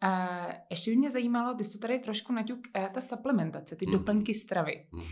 Uh, 0.04 0.52
ještě 0.70 0.92
by 0.92 0.98
mě 0.98 1.10
zajímalo, 1.10 1.56
ty 1.56 1.64
jsi 1.64 1.78
to 1.78 1.88
tady 1.88 2.00
trošku 2.00 2.34
naťuk, 2.34 2.60
uh, 2.80 2.86
ta 2.88 3.02
supplementace, 3.02 3.76
ty 3.76 3.86
mm. 3.86 3.92
doplňky 3.92 4.34
stravy. 4.34 4.86
Mm. 4.92 5.00
Uh, 5.00 5.06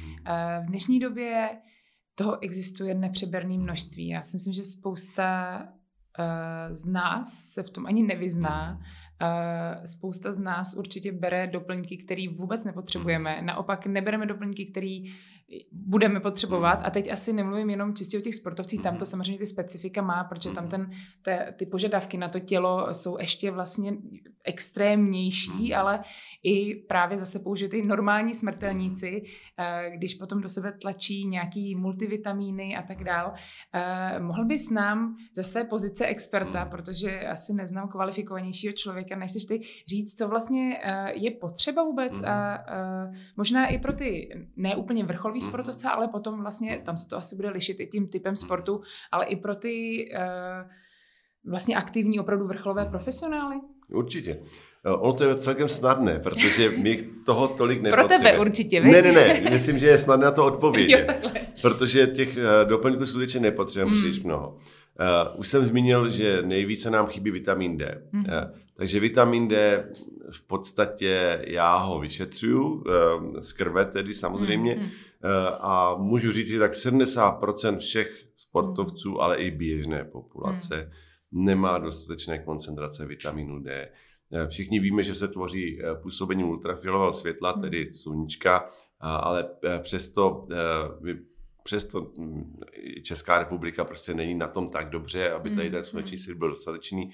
v 0.64 0.68
dnešní 0.68 1.00
době 1.00 1.50
toho 2.16 2.44
existuje 2.44 2.96
nepřeberné 2.96 3.58
množství. 3.58 4.08
Já 4.08 4.22
si 4.22 4.38
myslím, 4.38 4.54
že 4.54 4.64
spousta 4.64 5.60
uh, 6.20 6.74
z 6.74 6.86
nás 6.86 7.54
se 7.54 7.64
v 7.64 7.70
tom 7.70 7.86
ani 7.86 8.04
nevyzná 8.04 8.82
spousta 9.86 10.32
z 10.32 10.40
nás 10.40 10.74
určitě 10.74 11.12
bere 11.12 11.48
doplňky, 11.48 11.98
které 11.98 12.26
vůbec 12.38 12.66
nepotřebujeme. 12.66 13.42
Naopak 13.42 13.86
nebereme 13.86 14.26
doplňky, 14.26 14.66
které 14.66 15.00
budeme 15.72 16.20
potřebovat. 16.20 16.82
A 16.84 16.90
teď 16.90 17.12
asi 17.12 17.34
nemluvím 17.34 17.70
jenom 17.70 17.94
čistě 17.94 18.18
o 18.18 18.22
těch 18.22 18.36
sportovcích, 18.36 18.82
tam 18.82 18.98
to 18.98 19.06
samozřejmě 19.06 19.38
ty 19.38 19.46
specifika 19.46 20.02
má, 20.02 20.24
protože 20.24 20.52
tam 20.52 20.68
ten, 20.68 20.90
te, 21.22 21.54
ty 21.58 21.66
požadavky 21.66 22.18
na 22.18 22.30
to 22.30 22.40
tělo 22.40 22.94
jsou 22.94 23.18
ještě 23.20 23.52
vlastně 23.52 23.98
extrémnější, 24.44 25.74
ale 25.74 26.04
i 26.44 26.76
právě 26.76 27.18
zase 27.18 27.40
použity 27.40 27.82
normální 27.82 28.34
smrtelníci, 28.34 29.24
eh, 29.58 29.92
když 29.98 30.16
potom 30.16 30.42
do 30.42 30.50
sebe 30.50 30.72
tlačí 30.72 31.26
nějaký 31.28 31.76
multivitamíny 31.76 32.76
a 32.76 32.82
tak 32.82 33.04
dál. 33.04 33.34
Eh, 33.74 34.20
mohl 34.20 34.46
bys 34.46 34.70
nám 34.70 35.16
ze 35.36 35.44
své 35.44 35.64
pozice 35.64 36.06
experta, 36.06 36.66
protože 36.66 37.20
asi 37.20 37.54
neznám 37.54 37.88
kvalifikovanějšího 37.88 38.74
člověka, 38.74 39.16
než 39.16 39.32
ty 39.48 39.62
říct, 39.88 40.18
co 40.18 40.28
vlastně 40.28 40.80
eh, 40.84 41.14
je 41.14 41.32
potřeba 41.32 41.84
vůbec 41.84 42.24
a 42.24 42.66
možná 43.38 43.68
i 43.68 43.80
pro 43.80 43.94
ty 43.94 44.30
neúplně 44.56 45.04
vrcholový 45.36 45.42
sportovce, 45.42 45.90
ale 45.90 46.08
potom 46.08 46.42
vlastně, 46.42 46.82
tam 46.86 46.98
se 46.98 47.10
to 47.10 47.18
asi 47.18 47.36
bude 47.36 47.50
lišit 47.50 47.80
i 47.80 47.88
tím 47.88 48.08
typem 48.08 48.36
sportu, 48.36 48.82
ale 49.12 49.26
i 49.26 49.36
pro 49.36 49.56
ty 49.56 50.06
vlastně 51.46 51.76
aktivní 51.76 52.20
opravdu 52.20 52.48
vrcholové 52.48 52.86
profesionály? 52.86 53.56
Určitě. 53.90 54.40
Eh, 54.86 54.90
ono 54.90 55.14
to 55.14 55.24
je 55.24 55.36
celkem 55.36 55.68
snadné, 55.68 56.20
protože 56.20 56.70
my 56.70 57.04
toho 57.26 57.48
tolik 57.48 57.82
nepotřebujeme. 57.82 58.08
Pro 58.08 58.18
tebe 58.18 58.40
určitě, 58.40 58.82
Ne, 58.82 59.02
ne, 59.02 59.12
ne, 59.12 59.50
myslím, 59.50 59.80
že 59.80 59.88
je 59.88 59.98
snadné 59.98 60.26
na 60.26 60.32
to 60.32 60.46
odpovědět. 60.46 61.20
jo, 61.24 61.32
protože 61.62 62.08
těch 62.08 62.38
eh, 62.38 62.66
doplňků 62.66 63.06
skutečně 63.06 63.40
nepotřebujeme 63.40 63.92
mm. 63.92 63.98
příliš 63.98 64.24
mnoho. 64.24 64.58
Uh, 65.00 65.40
už 65.40 65.48
jsem 65.48 65.66
zmínil, 65.66 66.10
že 66.10 66.42
nejvíce 66.46 66.90
nám 66.92 67.08
chybí 67.08 67.32
vitamin 67.32 67.78
D. 67.78 68.02
Mm. 68.12 68.20
Uh, 68.20 68.26
takže 68.78 69.00
vitamin 69.00 69.48
D 69.48 69.86
v 70.32 70.48
podstatě 70.48 71.42
já 71.48 71.76
ho 71.76 72.00
vyšetřuju, 72.00 72.64
uh, 72.64 72.84
z 73.40 73.54
krve 73.54 73.86
tedy 73.86 74.14
samozřejmě, 74.14 74.76
mm. 74.76 74.90
Uh, 75.26 75.58
a 75.60 75.96
můžu 75.98 76.32
říct, 76.32 76.48
že 76.48 76.60
tak 76.60 76.72
70% 76.72 77.78
všech 77.78 78.26
sportovců, 78.36 79.12
mm. 79.12 79.20
ale 79.20 79.38
i 79.38 79.52
běžné 79.52 80.04
populace 80.04 80.92
mm. 81.32 81.46
nemá 81.46 81.78
dostatečné 81.78 82.40
koncentrace 82.40 83.06
vitaminu 83.06 83.60
D. 83.60 83.90
Eh, 84.34 84.48
všichni 84.48 84.80
víme, 84.80 85.04
že 85.04 85.16
se 85.16 85.28
tvoří 85.28 85.82
eh, 85.82 85.96
působením 85.96 86.48
ultrafialového 86.48 87.14
světla, 87.14 87.52
hmm. 87.52 87.62
tedy 87.62 87.94
sluníčka, 87.94 88.70
ale 89.00 89.50
eh, 89.66 89.80
přesto, 89.80 90.42
přesto 91.64 92.12
hm, 92.20 92.60
Česká 93.04 93.40
republika 93.40 93.86
prostě 93.86 94.14
není 94.14 94.36
na 94.36 94.48
tom 94.48 94.70
tak 94.70 94.90
dobře, 94.90 95.32
aby 95.32 95.50
tady 95.50 95.62
hmm, 95.62 95.72
ten 95.72 95.84
sluneční 95.84 96.18
hmm. 96.18 96.24
svět 96.24 96.38
byl 96.38 96.50
dostatečný. 96.50 97.12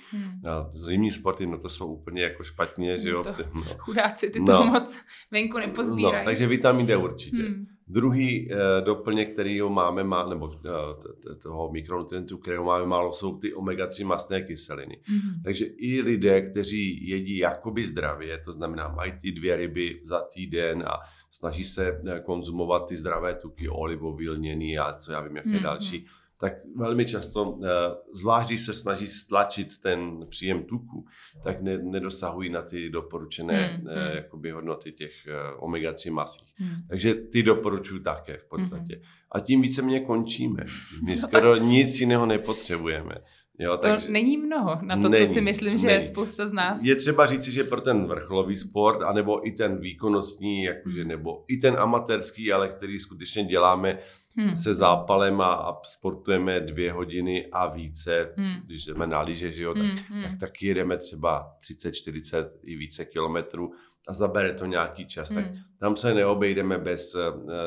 Zimní 0.73 1.11
sporty, 1.11 1.47
no 1.47 1.57
to 1.57 1.69
jsou 1.69 1.93
úplně 1.93 2.23
jako 2.23 2.43
špatně, 2.43 2.99
že 2.99 3.09
jo. 3.09 3.23
To, 3.23 3.35
no. 3.53 3.77
Chudáci 3.77 4.29
ty 4.29 4.39
to 4.39 4.51
no. 4.51 4.65
moc 4.65 4.99
venku 5.31 5.57
nepozbírají. 5.57 6.17
No, 6.17 6.25
takže 6.25 6.47
vitamin 6.47 6.85
D 6.85 6.97
určitě. 6.97 7.37
Hmm. 7.37 7.65
Druhý 7.91 8.51
eh, 8.51 8.81
doplněk, 8.81 9.33
který 9.33 9.59
ho 9.59 9.69
máme, 9.69 10.03
má, 10.03 10.29
nebo 10.29 10.53
eh, 10.65 11.35
toho 11.35 11.71
mikronutrientu, 11.71 12.37
kterého 12.37 12.63
máme 12.63 12.85
málo, 12.85 13.13
jsou 13.13 13.37
ty 13.37 13.53
omega-3 13.53 14.05
mastné 14.05 14.41
kyseliny. 14.41 14.97
Mm-hmm. 14.97 15.43
Takže 15.43 15.65
i 15.65 16.01
lidé, 16.01 16.41
kteří 16.41 17.09
jedí 17.09 17.37
jakoby 17.37 17.83
zdravě, 17.85 18.37
to 18.45 18.51
znamená 18.51 18.87
mají 18.87 19.11
ty 19.21 19.31
dvě 19.31 19.55
ryby 19.55 20.01
za 20.03 20.21
týden 20.33 20.83
a 20.87 20.99
snaží 21.31 21.63
se 21.63 22.01
eh, 22.07 22.19
konzumovat 22.19 22.87
ty 22.87 22.97
zdravé 22.97 23.35
tuky, 23.35 23.69
olivový, 23.69 24.29
lněný 24.29 24.77
a 24.77 24.93
co 24.93 25.11
já 25.11 25.21
vím, 25.21 25.35
jaké 25.35 25.49
mm-hmm. 25.49 25.63
další, 25.63 26.07
tak 26.41 26.53
velmi 26.75 27.05
často, 27.05 27.59
eh, 27.63 27.67
zvlášť 28.13 28.49
když 28.49 28.61
se 28.61 28.73
snaží 28.73 29.07
stlačit 29.07 29.77
ten 29.77 30.11
příjem 30.29 30.63
tuku, 30.63 31.05
tak 31.43 31.61
ne, 31.61 31.77
nedosahují 31.77 32.49
na 32.49 32.61
ty 32.61 32.89
doporučené 32.89 33.77
mm, 33.77 33.87
mm. 33.87 34.15
jakoby 34.15 34.51
hodnoty 34.51 34.91
těch 34.91 35.11
eh, 35.27 35.55
omega-3 35.59 36.13
masí. 36.13 36.45
Mm. 36.59 36.75
Takže 36.89 37.13
ty 37.13 37.43
doporučuji 37.43 37.99
také 37.99 38.37
v 38.37 38.45
podstatě. 38.45 38.95
Mm. 38.95 39.01
A 39.31 39.39
tím 39.39 39.61
více 39.61 39.81
mě 39.81 39.99
končíme. 39.99 40.63
My 41.05 41.17
skoro 41.17 41.55
nic 41.55 41.99
jiného 41.99 42.25
nepotřebujeme. 42.25 43.15
Jo, 43.59 43.77
to 43.77 43.81
takže 43.81 44.11
není 44.11 44.37
mnoho 44.37 44.79
na 44.81 45.01
to, 45.01 45.09
není, 45.09 45.27
co 45.27 45.33
si 45.33 45.41
myslím, 45.41 45.77
že 45.77 45.87
není. 45.87 45.95
je 45.95 46.01
spousta 46.01 46.47
z 46.47 46.51
nás. 46.51 46.83
Je 46.83 46.95
třeba 46.95 47.25
říci, 47.25 47.51
že 47.51 47.63
pro 47.63 47.81
ten 47.81 48.05
vrcholový 48.05 48.55
sport, 48.55 49.01
anebo 49.01 49.47
i 49.47 49.51
ten 49.51 49.79
výkonnostní, 49.79 50.63
jakože, 50.63 51.01
hmm. 51.01 51.09
nebo 51.09 51.45
i 51.47 51.57
ten 51.57 51.75
amatérský, 51.79 52.53
ale 52.53 52.67
který 52.67 52.99
skutečně 52.99 53.43
děláme 53.43 53.99
hmm. 54.35 54.55
se 54.55 54.73
zápalem 54.73 55.41
a, 55.41 55.53
a 55.53 55.83
sportujeme 55.83 56.59
dvě 56.59 56.91
hodiny 56.91 57.47
a 57.51 57.67
více, 57.67 58.33
hmm. 58.37 58.55
když 58.65 58.85
jdeme 58.85 59.07
na 59.07 59.21
lyže, 59.21 59.51
že 59.51 59.63
jo, 59.63 59.73
tak, 59.73 59.83
hmm. 59.83 59.97
hmm. 60.09 60.23
tak 60.23 60.39
taky 60.39 60.67
jedeme 60.67 60.97
třeba 60.97 61.55
30, 61.59 61.91
40 61.91 62.59
i 62.63 62.75
více 62.75 63.05
kilometrů 63.05 63.71
a 64.07 64.13
zabere 64.13 64.53
to 64.53 64.65
nějaký 64.65 65.07
čas. 65.07 65.31
Hmm. 65.31 65.43
Tak 65.43 65.53
tam 65.79 65.95
se 65.95 66.13
neobejdeme 66.13 66.77
bez 66.77 67.15
uh, 67.15 67.21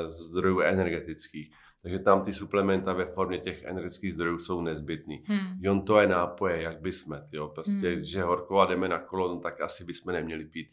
zdrojů 0.08 0.60
energetických. 0.60 1.50
Takže 1.84 1.98
tam 1.98 2.22
ty 2.22 2.32
suplementa 2.32 2.92
ve 2.92 3.06
formě 3.06 3.38
těch 3.38 3.62
energetických 3.62 4.14
zdrojů 4.14 4.38
jsou 4.38 4.60
nezbytný. 4.60 5.24
Hmm. 5.26 5.58
Jon 5.60 5.82
to 5.82 6.00
je 6.00 6.06
nápoje, 6.06 6.62
jak 6.62 6.80
by 6.80 6.92
jsme, 6.92 7.22
jo, 7.32 7.48
prostě, 7.48 7.90
hmm. 7.90 8.04
že 8.04 8.22
horko 8.22 8.60
a 8.60 8.66
jdeme 8.66 8.88
na 8.88 8.98
kolo, 8.98 9.34
no, 9.34 9.40
tak 9.40 9.60
asi 9.60 9.84
bychom 9.84 10.12
neměli 10.12 10.44
pít 10.44 10.68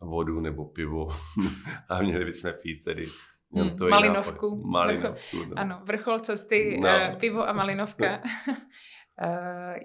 vodu 0.00 0.40
nebo 0.40 0.64
pivo 0.64 1.08
a 1.88 2.02
měli 2.02 2.24
bychom 2.24 2.52
pít 2.62 2.84
tedy 2.84 3.06
Hmm, 3.54 3.76
to 3.76 3.88
malinovku. 3.88 4.62
Malinovku. 4.64 5.36
Vrchol, 5.36 5.46
no. 5.46 5.58
Ano, 5.58 5.80
vrchol 5.84 6.18
cesty, 6.18 6.78
no. 6.80 6.88
uh, 6.88 7.18
pivo 7.18 7.48
a 7.48 7.52
malinovka. 7.52 8.20
Uh, 9.22 9.76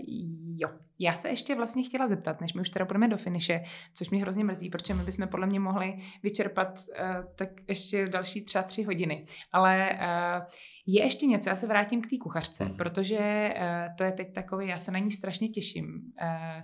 jo, 0.57 0.69
já 0.99 1.13
se 1.13 1.29
ještě 1.29 1.55
vlastně 1.55 1.83
chtěla 1.83 2.07
zeptat, 2.07 2.41
než 2.41 2.53
my 2.53 2.61
už 2.61 2.69
teda 2.69 2.85
půjdeme 2.85 3.07
do 3.07 3.17
finiše, 3.17 3.63
což 3.93 4.09
mě 4.09 4.21
hrozně 4.21 4.43
mrzí, 4.43 4.69
protože 4.69 4.93
my 4.93 5.03
bychom 5.03 5.27
podle 5.27 5.47
mě 5.47 5.59
mohli 5.59 5.99
vyčerpat 6.23 6.79
uh, 6.79 7.25
tak 7.35 7.49
ještě 7.67 8.05
další 8.05 8.45
třeba 8.45 8.63
tři 8.63 8.83
hodiny. 8.83 9.21
Ale 9.51 9.89
uh, 9.91 10.45
je 10.85 11.03
ještě 11.03 11.25
něco, 11.25 11.49
já 11.49 11.55
se 11.55 11.67
vrátím 11.67 12.01
k 12.01 12.09
té 12.09 12.17
kuchařce, 12.17 12.65
mm. 12.65 12.77
protože 12.77 13.53
uh, 13.55 13.95
to 13.97 14.03
je 14.03 14.11
teď 14.11 14.33
takový, 14.33 14.67
já 14.67 14.77
se 14.77 14.91
na 14.91 14.99
ní 14.99 15.11
strašně 15.11 15.49
těším. 15.49 15.85
Uh, 16.21 16.63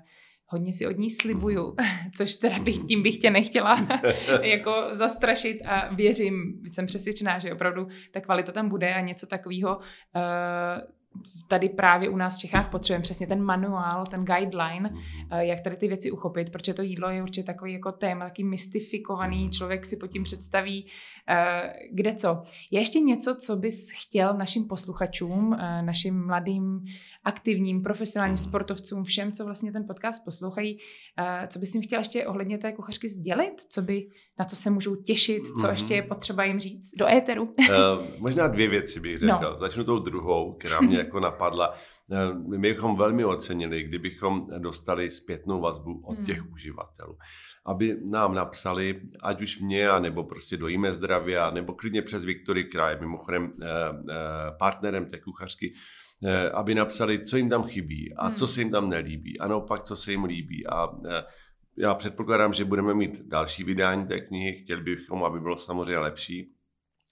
hodně 0.53 0.73
si 0.73 0.87
od 0.87 0.97
ní 0.97 1.09
slibuju, 1.09 1.75
mhm. 1.81 2.11
což 2.17 2.35
teda 2.35 2.59
bych, 2.59 2.79
tím 2.87 3.03
bych 3.03 3.17
tě 3.17 3.29
nechtěla 3.29 3.87
jako 4.41 4.73
zastrašit 4.91 5.61
a 5.65 5.93
věřím, 5.93 6.61
jsem 6.65 6.85
přesvědčená, 6.85 7.39
že 7.39 7.53
opravdu 7.53 7.87
ta 8.11 8.21
kvalita 8.21 8.51
tam 8.51 8.69
bude 8.69 8.93
a 8.93 8.99
něco 8.99 9.27
takového 9.27 9.77
uh, 9.77 9.83
tady 11.47 11.69
právě 11.69 12.09
u 12.09 12.17
nás 12.17 12.37
v 12.37 12.39
Čechách 12.39 12.71
potřebujeme 12.71 13.03
přesně 13.03 13.27
ten 13.27 13.41
manuál, 13.43 14.05
ten 14.05 14.25
guideline, 14.25 14.89
mm-hmm. 14.89 15.39
jak 15.39 15.61
tady 15.61 15.75
ty 15.75 15.87
věci 15.87 16.11
uchopit, 16.11 16.49
protože 16.49 16.73
to 16.73 16.81
jídlo 16.81 17.09
je 17.09 17.23
určitě 17.23 17.43
takový 17.43 17.73
jako 17.73 17.91
téma, 17.91 18.25
taký 18.25 18.43
mystifikovaný, 18.43 19.45
mm-hmm. 19.45 19.51
člověk 19.51 19.85
si 19.85 19.97
pod 19.97 20.07
tím 20.07 20.23
představí, 20.23 20.87
eh, 21.29 21.73
kde 21.91 22.13
co. 22.13 22.43
Je 22.71 22.79
ještě 22.79 22.99
něco, 22.99 23.35
co 23.35 23.55
bys 23.55 23.91
chtěl 23.91 24.37
našim 24.37 24.67
posluchačům, 24.67 25.53
eh, 25.53 25.81
našim 25.81 26.25
mladým, 26.25 26.85
aktivním, 27.23 27.81
profesionálním 27.81 28.35
mm-hmm. 28.35 28.49
sportovcům, 28.49 29.03
všem, 29.03 29.31
co 29.31 29.45
vlastně 29.45 29.71
ten 29.71 29.85
podcast 29.87 30.25
poslouchají, 30.25 30.77
co 31.47 31.59
bys 31.59 31.73
jim 31.73 31.83
chtěl 31.83 31.99
ještě 31.99 32.27
ohledně 32.27 32.57
té 32.57 32.71
kuchařky 32.71 33.09
sdělit, 33.09 33.61
co 33.69 33.81
by, 33.81 34.07
na 34.39 34.45
co 34.45 34.55
se 34.55 34.69
můžou 34.69 34.95
těšit, 34.95 35.47
co 35.47 35.53
mm-hmm. 35.53 35.69
ještě 35.69 35.93
je 35.93 36.01
potřeba 36.01 36.43
jim 36.43 36.59
říct 36.59 36.91
do 36.99 37.07
éteru? 37.07 37.43
uh, 37.43 38.05
možná 38.17 38.47
dvě 38.47 38.67
věci 38.67 38.99
bych 38.99 39.17
řekl. 39.17 39.39
No. 39.41 39.57
Začnu 39.59 39.83
tou 39.83 39.99
druhou, 39.99 40.53
která 40.53 40.81
mě 40.81 40.97
jako 40.97 41.19
napadla. 41.19 41.75
Eh, 42.11 42.33
my 42.33 42.57
bychom 42.57 42.97
velmi 42.97 43.25
ocenili, 43.25 43.83
kdybychom 43.83 44.45
dostali 44.57 45.11
zpětnou 45.11 45.61
vazbu 45.61 46.01
od 46.05 46.17
hmm. 46.17 46.25
těch 46.25 46.51
uživatelů. 46.51 47.17
Aby 47.65 47.97
nám 48.11 48.35
napsali, 48.35 49.01
ať 49.21 49.41
už 49.41 49.59
mě, 49.59 49.87
nebo 49.99 50.23
prostě 50.23 50.57
dojíme 50.57 50.93
zdravě, 50.93 51.39
nebo 51.51 51.73
klidně 51.73 52.01
přes 52.01 52.25
Viktory 52.25 52.63
Kraj, 52.63 52.97
mimochodem 52.99 53.53
eh, 53.61 53.65
eh, 54.09 54.15
partnerem 54.59 55.05
té 55.05 55.19
kuchařky, 55.19 55.73
aby 56.53 56.75
napsali, 56.75 57.25
co 57.25 57.37
jim 57.37 57.49
tam 57.49 57.63
chybí 57.63 58.13
a 58.17 58.25
hmm. 58.25 58.35
co 58.35 58.47
se 58.47 58.61
jim 58.61 58.71
tam 58.71 58.89
nelíbí 58.89 59.39
a 59.39 59.47
naopak, 59.47 59.83
co 59.83 59.95
se 59.95 60.11
jim 60.11 60.23
líbí. 60.23 60.67
A 60.67 60.89
já 61.77 61.95
předpokládám, 61.95 62.53
že 62.53 62.65
budeme 62.65 62.93
mít 62.93 63.21
další 63.21 63.63
vydání 63.63 64.07
té 64.07 64.19
knihy, 64.19 64.63
chtěli 64.63 64.81
bychom, 64.81 65.23
aby 65.23 65.39
bylo 65.39 65.57
samozřejmě 65.57 65.97
lepší, 65.97 66.53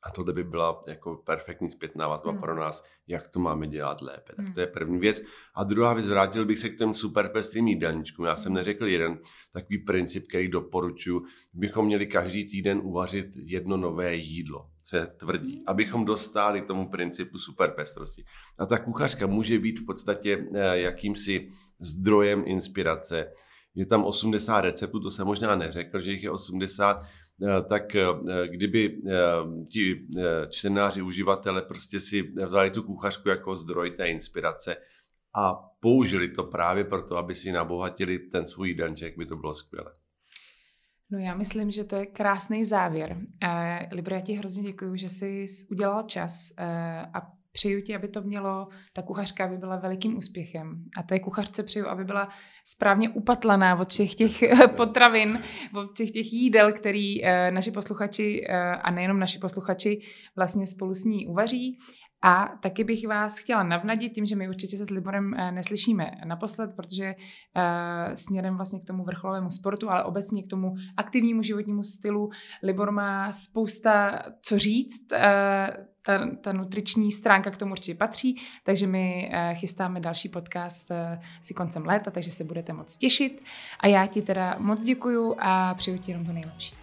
a 0.03 0.11
tohle 0.11 0.33
by 0.33 0.43
byla 0.43 0.79
jako 0.87 1.15
perfektní 1.15 1.69
zpětná 1.69 2.07
vazba 2.07 2.31
hmm. 2.31 2.41
pro 2.41 2.55
nás, 2.55 2.83
jak 3.07 3.27
to 3.27 3.39
máme 3.39 3.67
dělat 3.67 4.01
lépe. 4.01 4.33
Tak 4.35 4.45
hmm. 4.45 4.53
to 4.53 4.59
je 4.59 4.67
první 4.67 4.99
věc. 4.99 5.21
A 5.55 5.63
druhá 5.63 5.93
věc, 5.93 6.09
vrátil 6.09 6.45
bych 6.45 6.59
se 6.59 6.69
k 6.69 6.77
těm 6.77 6.93
super 6.93 7.29
pestrým 7.29 7.67
jídelníčkům. 7.67 8.25
Já 8.25 8.35
jsem 8.35 8.49
hmm. 8.49 8.55
neřekl 8.55 8.87
jeden 8.87 9.19
takový 9.53 9.77
princip, 9.77 10.27
který 10.27 10.47
doporučuji. 10.47 11.21
Bychom 11.53 11.85
měli 11.85 12.07
každý 12.07 12.45
týden 12.45 12.81
uvařit 12.83 13.27
jedno 13.35 13.77
nové 13.77 14.15
jídlo, 14.15 14.69
se 14.77 15.07
tvrdí, 15.07 15.55
hmm. 15.55 15.63
abychom 15.67 16.05
dostali 16.05 16.61
tomu 16.61 16.89
principu 16.89 17.37
super 17.37 17.71
pestrosti. 17.71 18.23
A 18.59 18.65
ta 18.65 18.77
kuchařka 18.77 19.27
může 19.27 19.59
být 19.59 19.79
v 19.79 19.85
podstatě 19.85 20.47
eh, 20.55 20.79
jakýmsi 20.79 21.49
zdrojem 21.79 22.43
inspirace. 22.45 23.31
Je 23.75 23.85
tam 23.85 24.03
80 24.03 24.61
receptů, 24.61 24.99
to 24.99 25.09
jsem 25.09 25.27
možná 25.27 25.55
neřekl, 25.55 25.99
že 25.99 26.11
jich 26.11 26.23
je 26.23 26.31
80, 26.31 27.03
Eh, 27.43 27.61
tak 27.61 27.95
eh, 27.95 28.05
kdyby 28.47 28.99
eh, 29.07 29.13
ti 29.69 30.07
čtenáři, 30.49 31.01
uživatele 31.01 31.61
prostě 31.61 31.99
si 31.99 32.21
vzali 32.45 32.71
tu 32.71 32.83
kuchařku 32.83 33.29
jako 33.29 33.55
zdroj 33.55 33.91
té 33.91 34.09
inspirace 34.09 34.75
a 35.35 35.53
použili 35.79 36.29
to 36.29 36.43
právě 36.43 36.83
proto, 36.83 37.17
aby 37.17 37.35
si 37.35 37.51
nabohatili 37.51 38.19
ten 38.19 38.45
svůj 38.45 38.69
jídelníček, 38.69 39.17
by 39.17 39.25
to 39.25 39.35
bylo 39.35 39.55
skvělé. 39.55 39.91
No 41.09 41.19
já 41.19 41.35
myslím, 41.35 41.71
že 41.71 41.83
to 41.83 41.95
je 41.95 42.05
krásný 42.05 42.65
závěr. 42.65 43.17
Uh, 43.17 43.49
Libro, 43.91 44.15
já 44.15 44.21
ti 44.21 44.33
hrozně 44.33 44.63
děkuji, 44.63 44.95
že 44.95 45.09
jsi 45.09 45.45
udělal 45.71 46.03
čas 46.03 46.51
uh, 46.59 46.65
a 47.13 47.33
přeju 47.51 47.81
ti, 47.81 47.95
aby 47.95 48.07
to 48.07 48.21
mělo, 48.21 48.67
ta 48.93 49.01
kuchařka, 49.01 49.45
aby 49.45 49.57
byla 49.57 49.75
velikým 49.75 50.17
úspěchem. 50.17 50.83
A 50.97 51.03
té 51.03 51.19
kuchařce 51.19 51.63
přeju, 51.63 51.87
aby 51.87 52.03
byla 52.03 52.29
správně 52.65 53.09
upatlaná 53.09 53.79
od 53.79 53.89
všech 53.89 54.15
těch 54.15 54.31
potravin, 54.77 55.41
od 55.75 55.93
všech 55.93 56.11
těch 56.11 56.33
jídel, 56.33 56.73
který 56.73 57.21
uh, 57.21 57.27
naši 57.49 57.71
posluchači, 57.71 58.41
uh, 58.49 58.55
a 58.81 58.91
nejenom 58.91 59.19
naši 59.19 59.39
posluchači, 59.39 60.01
vlastně 60.35 60.67
spolu 60.67 60.93
s 60.93 61.03
ní 61.03 61.27
uvaří. 61.27 61.79
A 62.23 62.57
taky 62.61 62.83
bych 62.83 63.07
vás 63.07 63.37
chtěla 63.37 63.63
navnadit 63.63 64.13
tím, 64.13 64.25
že 64.25 64.35
my 64.35 64.49
určitě 64.49 64.77
se 64.77 64.85
s 64.85 64.89
Liborem 64.89 65.33
eh, 65.33 65.51
neslyšíme 65.51 66.11
naposled, 66.25 66.69
protože 66.75 67.15
směrem 68.13 68.55
vlastně 68.55 68.79
k 68.79 68.85
tomu 68.85 69.03
vrcholovému 69.03 69.49
sportu, 69.49 69.89
ale 69.89 70.03
obecně 70.03 70.43
k 70.43 70.47
tomu 70.47 70.73
aktivnímu 70.97 71.41
životnímu 71.41 71.83
stylu 71.83 72.29
Libor 72.63 72.91
má 72.91 73.31
spousta 73.31 74.23
co 74.41 74.59
říct. 74.59 75.13
Ta, 76.05 76.27
ta 76.41 76.53
nutriční 76.53 77.11
stránka 77.11 77.51
k 77.51 77.57
tomu 77.57 77.71
určitě 77.71 77.95
patří, 77.95 78.41
takže 78.63 78.87
my 78.87 79.31
uh, 79.33 79.57
chystáme 79.57 79.99
další 79.99 80.29
podcast 80.29 80.91
uh, 80.91 81.23
si 81.41 81.53
koncem 81.53 81.85
léta, 81.85 82.11
takže 82.11 82.31
se 82.31 82.43
budete 82.43 82.73
moc 82.73 82.97
těšit. 82.97 83.43
A 83.79 83.87
já 83.87 84.07
ti 84.07 84.21
teda 84.21 84.55
moc 84.59 84.83
děkuju 84.83 85.35
a 85.39 85.73
přeju 85.73 85.97
ti 85.97 86.11
jenom 86.11 86.25
to 86.25 86.33
nejlepší. 86.33 86.75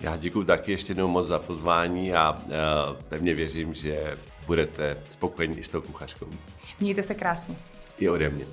Já 0.00 0.16
děkuji 0.16 0.44
taky 0.44 0.72
ještě 0.72 0.90
jednou 0.90 1.08
moc 1.08 1.26
za 1.26 1.38
pozvání 1.38 2.14
a 2.14 2.32
uh, 2.32 3.02
pevně 3.08 3.34
věřím, 3.34 3.74
že 3.74 4.18
budete 4.46 5.02
spokojení 5.08 5.58
i 5.58 5.62
s 5.62 5.68
tou 5.68 5.80
kuchařkou. 5.80 6.26
Mějte 6.80 7.02
se 7.02 7.14
krásně. 7.14 7.56
I 7.98 8.08
ode 8.08 8.28
mě. 8.28 8.44